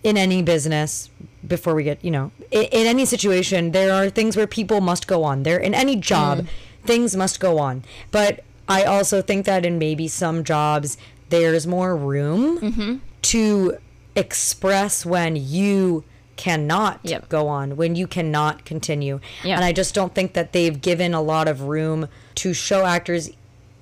[0.02, 1.08] in any business
[1.46, 5.06] before we get you know in, in any situation there are things where people must
[5.06, 6.46] go on there in any job Mm.
[6.84, 10.96] things must go on but i also think that in maybe some jobs
[11.28, 12.96] there's more room Mm-hmm.
[13.32, 13.76] to
[14.16, 16.04] express when you
[16.36, 17.28] cannot Yep.
[17.28, 19.56] go on when you cannot continue Yeah.
[19.56, 23.30] and i just don't think that they've given a lot of room to show actors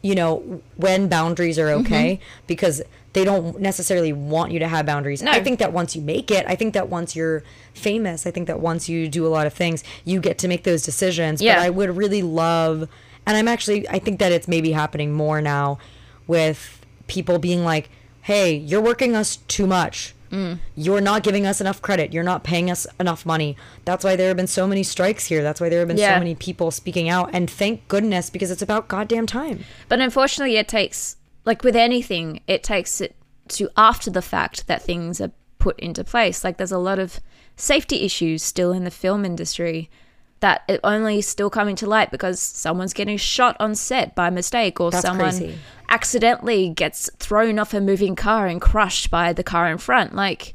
[0.03, 1.87] you know when boundaries are Mm-hmm.
[1.87, 2.83] okay because
[3.13, 5.31] they don't necessarily want you to have boundaries No.
[5.33, 7.43] i think that once you make it i think that once you're
[7.75, 10.65] famous i think that once you do a lot of things you get to make
[10.65, 11.57] those decisions Yeah.
[11.57, 12.89] but i would really love
[13.27, 15.79] and i'm actually i think that it's maybe happening more now
[16.27, 17.89] with people being like
[18.23, 20.59] hey you're working us too much Mm.
[20.77, 22.13] you're not giving us enough credit.
[22.13, 23.57] You're not paying us enough money.
[23.85, 25.43] That's why there have been so many strikes here.
[25.43, 26.15] That's why there have been Yeah.
[26.15, 27.31] so many people speaking out.
[27.33, 29.65] And thank goodness because it's about goddamn time.
[29.89, 33.17] But unfortunately, it takes, like with anything, it takes it
[33.49, 36.45] to after the fact that things are put into place.
[36.45, 37.21] Like there's a lot of
[37.57, 39.91] safety issues still in the film industry
[40.41, 44.81] that it only still coming to light because someone's getting shot on set by mistake
[44.81, 45.59] or That's someone crazy.
[45.89, 50.15] accidentally gets thrown off a moving car and crushed by the car in front.
[50.15, 50.55] Like,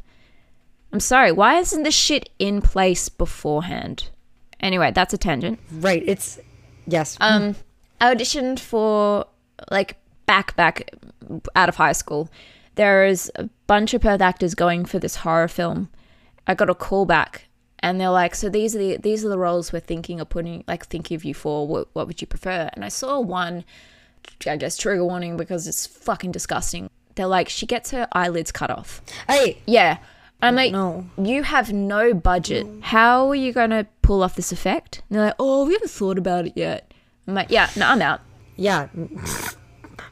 [0.92, 4.10] I'm sorry, why isn't this shit in place beforehand?
[4.60, 5.60] Anyway, that's a tangent.
[5.72, 6.04] Right.
[6.06, 6.40] It's
[6.88, 7.18] yes.
[7.22, 7.56] Um,
[8.02, 9.26] I auditioned for
[9.70, 10.92] like back back
[11.56, 12.30] out of high school.
[12.76, 15.90] There is a bunch of Perth actors going for this horror film.
[16.48, 17.45] I got a call back,
[17.86, 20.64] and they're like, "So these are the these are the roles we're thinking of putting
[20.68, 21.68] like thinking of you for.
[21.68, 23.64] What what would you prefer?" And I saw one,
[24.48, 26.90] I guess trigger warning because it's fucking disgusting.
[27.16, 29.02] They're like, she gets her eyelids cut off.
[29.30, 29.98] hey, Yeah.
[30.42, 31.06] I'm like, No.
[31.18, 32.68] you have no budget.
[32.82, 35.02] How are you going to pull off this effect?
[35.10, 36.92] And they're like, oh, we haven't thought about it yet.
[37.26, 38.20] I'm like, yeah, no, I'm out.
[38.58, 38.88] yeah.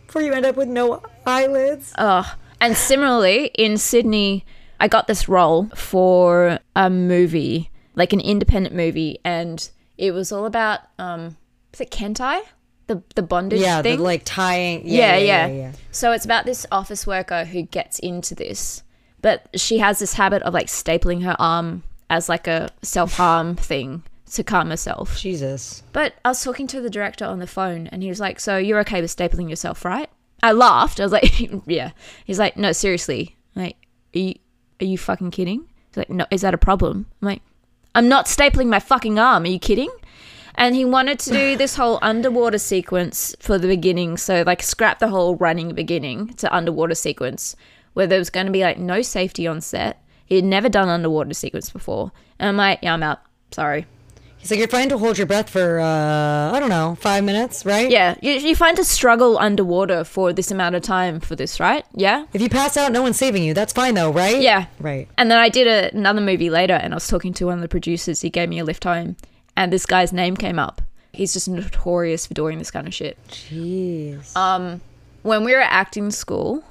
[0.08, 1.92] Before you end up with no eyelids.
[1.98, 2.26] Ugh.
[2.62, 4.46] And similarly, in Sydney,
[4.84, 10.46] I got this role for a movie, like an independent movie, and it was all
[10.46, 11.38] about, um,
[11.74, 12.42] is it Kentai?
[12.88, 14.00] The, the bondage yeah, thing?
[14.00, 14.82] the like tying.
[14.84, 15.72] yeah, Yeah, yeah, yeah, yeah.
[15.94, 18.84] So it's about this office worker who gets into this,
[19.22, 23.56] but she has this habit of like stapling her arm as like a self harm
[23.72, 24.04] thing
[24.34, 25.18] to calm herself.
[25.18, 25.82] Jesus.
[25.94, 28.58] But I was talking to the director on the phone, and he was like, "So
[28.58, 30.10] you're okay with stapling yourself, right?"
[30.42, 31.00] I laughed.
[31.00, 31.32] I was like,
[31.66, 31.92] "Yeah."
[32.26, 33.38] He's like, "No, seriously.
[33.56, 33.78] Like,
[34.14, 34.34] are you
[34.82, 37.42] are you fucking kidding?" He's like, "No, is that a problem?" I'm like,
[37.96, 39.44] "I'm not stapling my fucking arm.
[39.44, 39.92] Are you kidding?"
[40.56, 45.00] And he wanted to do this whole underwater sequence for the beginning, so like scrap
[45.00, 47.56] the whole running beginning to underwater sequence,
[47.94, 50.04] where there was going to be like no safety on set.
[50.26, 53.22] He had never done underwater sequence before, and I'm like, "Yeah, I'm out.
[53.52, 53.86] Sorry."
[54.44, 57.66] He's like, you're fine to hold your breath for uh, I don't know, five minutes,
[57.66, 57.90] right?
[57.90, 61.86] Yeah, you, you find to struggle underwater for this amount of time for this, right?
[61.96, 62.26] Yeah.
[62.34, 63.54] If you pass out, no one's saving you.
[63.54, 64.42] That's fine though, right?
[64.42, 64.66] Yeah.
[64.82, 65.08] Right.
[65.18, 67.62] And then I did a, another movie later, and I was talking to one of
[67.62, 68.20] the producers.
[68.20, 69.16] He gave me a lift home,
[69.56, 70.82] and this guy's name came up.
[71.14, 73.18] He's just notorious for doing this kind of shit.
[73.30, 74.36] Jeez.
[74.36, 74.82] Um,
[75.22, 76.66] when we were at acting school,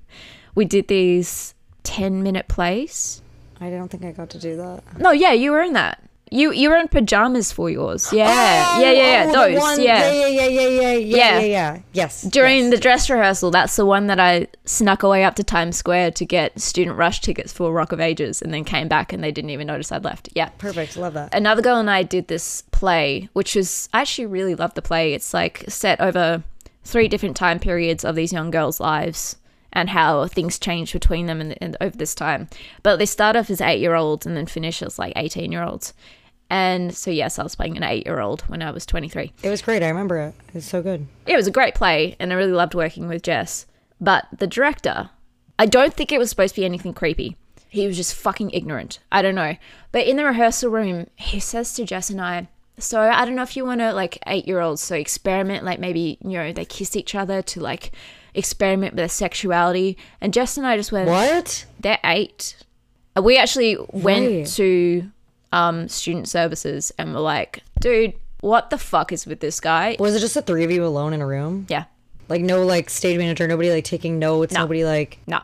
[0.54, 3.20] we did these ten minute plays.
[3.60, 5.00] I don't think I got to do that.
[5.00, 6.02] No, yeah, you were in that.
[6.30, 8.12] You you were in pajamas for yours.
[8.12, 8.26] Yeah,
[8.68, 9.30] oh, yeah, yeah, yeah.
[9.30, 10.10] Oh, Those, one- yeah.
[10.12, 11.16] yeah, yeah, yeah, yeah, yeah, Yeah.
[11.16, 11.80] yeah, yeah, yeah.
[11.92, 12.22] Yes.
[12.22, 12.70] During yes.
[12.70, 16.24] the dress rehearsal, that's the one that I snuck away up to Times Square to
[16.24, 19.50] get student rush tickets for Rock of Ages and then came back and they didn't
[19.50, 20.28] even notice I'd left.
[20.34, 20.48] Yeah.
[20.58, 21.32] perfect, love that.
[21.32, 25.14] Another girl and I did this play, which was I actually really loved the play.
[25.14, 26.42] It's like set over
[26.82, 29.36] three different time periods of these young girls' lives
[29.72, 32.48] and how things change between them and, and over this time.
[32.82, 35.62] But they start off as eight year olds and then finish as like 18 year
[35.62, 35.92] olds.
[36.48, 39.50] And so, yes, I was playing an eight year old when I was 23 It
[39.50, 39.82] was great.
[39.82, 40.34] I remember it.
[40.48, 41.06] It was so good.
[41.26, 43.66] it was a great play and I really loved working with Jess.
[44.00, 45.10] But the director,
[45.58, 47.36] I don't think it was supposed to be anything creepy.
[47.68, 49.00] He was just fucking ignorant.
[49.10, 49.56] I don't know.
[49.90, 53.42] But in the rehearsal room, he says to Jess and I, so I don't know
[53.42, 56.64] if you want to like eight year olds, so experiment, like maybe, you know, they
[56.66, 57.90] kiss each other to like
[58.34, 59.96] experiment with their sexuality.
[60.20, 61.66] And Jess and I just went, What?
[61.80, 62.56] they're eight.
[63.16, 64.46] Uh, we actually went Right.
[64.46, 65.10] to
[65.52, 69.96] um, student services and were like, dude, what the fuck is with this guy?
[69.98, 71.66] Was it just the three of you alone in a room?
[71.68, 71.84] Yeah,
[72.28, 74.60] Like no like stage manager, nobody like taking notes, No.
[74.60, 75.40] nobody like no.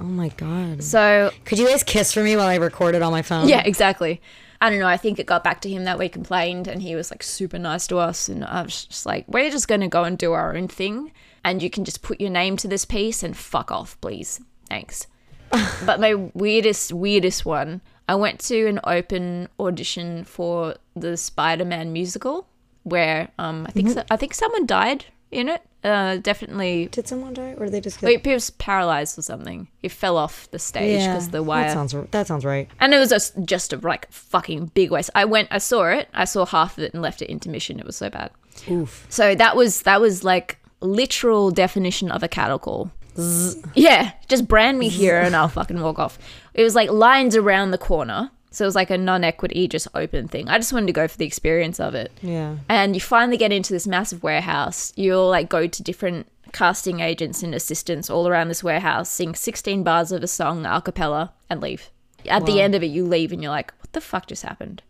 [0.00, 0.82] Oh my god.
[0.82, 3.48] So Could you guys kiss for me while I record it on my phone?
[3.48, 4.20] Yeah, exactly.
[4.60, 4.88] I don't know.
[4.88, 7.58] I think it got back to him that we complained, and he was like super
[7.60, 8.28] nice to us.
[8.28, 11.12] And I was just like, we're just going to go and do our own thing.
[11.44, 14.40] and you can just put your name to this piece and fuck off, please.
[14.68, 15.06] Thanks.
[15.86, 22.48] but my weirdest, weirdest one, I went to an open audition for the Spider-Man musical,
[22.82, 25.62] where um, I think so, I think someone died in it.
[25.84, 28.06] Uh, definitely, Did someone die, or did they just get?
[28.06, 29.68] wait, he was paralyzed or something.
[29.80, 31.66] He fell off the stage because the wire.
[31.68, 32.68] That sounds that sounds right.
[32.80, 35.10] And it was just, just a like fucking big waste.
[35.14, 37.78] I went, I saw it, I saw half of it and left it intermission.
[37.78, 38.30] It was so bad.
[38.70, 39.06] Oof.
[39.08, 42.90] So that was that was like literal definition of a cattle call.
[43.74, 46.18] Yeah, just brand me here and I'll fucking walk off.
[46.58, 48.32] It was like lines around the corner.
[48.50, 50.48] So it was like a non-equity, just open thing.
[50.48, 52.10] I just wanted to go for the experience of it.
[52.20, 52.56] Yeah.
[52.68, 54.92] And you finally get into this massive warehouse.
[54.96, 59.84] You'll like go to different casting agents and assistants all around this warehouse, sing 16
[59.84, 61.90] bars of a song a cappella, and leave.
[62.26, 64.82] At the end of it, you leave and you're like, what the fuck just happened?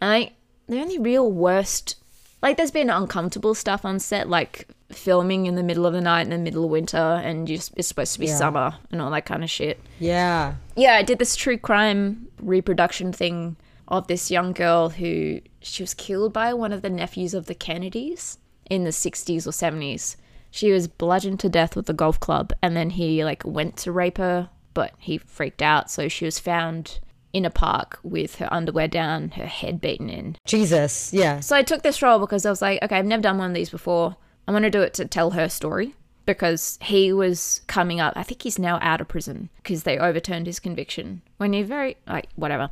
[0.00, 0.32] And I,
[0.66, 2.02] the only real worst,
[2.42, 6.22] like, there's been uncomfortable stuff on set, like filming in the middle of the night
[6.22, 8.36] in the middle of winter, and you, it's supposed to be Yeah.
[8.36, 10.54] summer and all that kind of shit Yeah.
[10.76, 13.56] yeah, I did this true crime reproduction thing
[13.88, 17.54] of this young girl who she was killed by one of the nephews of the
[17.54, 18.38] Kennedys
[18.68, 20.16] in the 60s or 70s.
[20.52, 23.92] She was bludgeoned to death with a golf club and then he like went to
[23.92, 27.00] rape her, but he freaked out, so she was found
[27.32, 30.36] in a park with her underwear down, her head beaten in.
[30.46, 31.12] Jesus.
[31.12, 31.38] Yeah.
[31.40, 33.54] So I took this role because I was like, okay, I've never done one of
[33.54, 34.16] these before.
[34.50, 35.94] I want to do it to tell her story
[36.26, 38.14] because he was coming up.
[38.16, 41.96] I think he's now out of prison because they overturned his conviction when you're very
[42.08, 42.68] like whatever.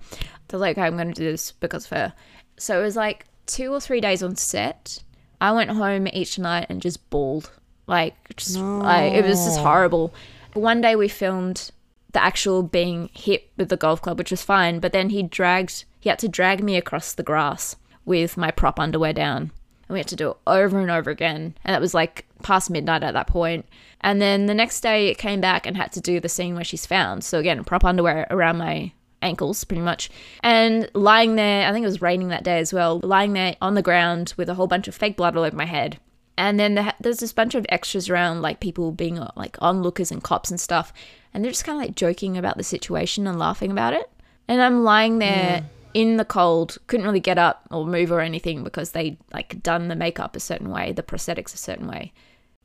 [0.50, 2.14] Was like, okay, I'm going to do this because of her.
[2.56, 5.04] So it was like two or three days on set.
[5.40, 7.52] I went home each night and just bawled,
[7.86, 10.12] like just like it was just horrible.
[10.54, 11.70] One day we filmed
[12.10, 14.80] the actual being hit with the golf club, which was fine.
[14.80, 18.80] But then he dragged, he had to drag me across the grass with my prop
[18.80, 19.52] underwear down.
[19.88, 21.54] And we had to do it over and over again.
[21.64, 23.66] And it was like past midnight at that point.
[24.00, 26.64] And then the next day it came back and had to do the scene where
[26.64, 27.24] she's found.
[27.24, 30.10] So again, prop underwear around my ankles pretty much.
[30.42, 33.74] And lying there, I think it was raining that day as well, lying there on
[33.74, 35.98] the ground with a whole bunch of fake blood all over my head.
[36.36, 40.22] And then there- there's this bunch of extras around, like people being like onlookers and
[40.22, 40.92] cops and stuff.
[41.34, 44.08] And they're just kind of like joking about the situation and laughing about it.
[44.46, 45.62] And I'm lying there
[45.94, 49.88] in the cold, couldn't really get up or move or anything because they like done
[49.88, 52.12] the makeup a certain way, the prosthetics a certain way.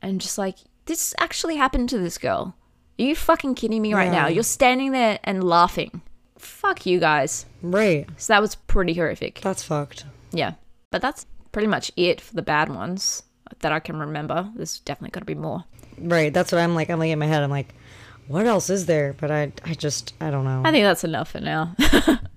[0.02, 2.54] And just like, this actually happened to this girl.
[2.98, 4.28] Are you fucking kidding me right now?
[4.28, 6.02] You're standing there and laughing.
[6.38, 7.46] Fuck you guys.
[7.62, 8.06] Right.
[8.16, 9.40] So that was pretty horrific.
[9.40, 10.04] That's fucked.
[10.30, 10.54] Yeah.
[10.90, 13.22] But that's pretty much it for the bad ones
[13.60, 14.50] that I can remember.
[14.54, 15.64] There's definitely got to be more.
[15.98, 16.32] Right.
[16.32, 16.90] That's what I'm like.
[16.90, 17.42] I'm like in my head.
[17.42, 17.74] I'm like,
[18.28, 19.14] what else is there?
[19.14, 20.62] But I, I just, I don't know.
[20.64, 21.74] I think that's enough for now.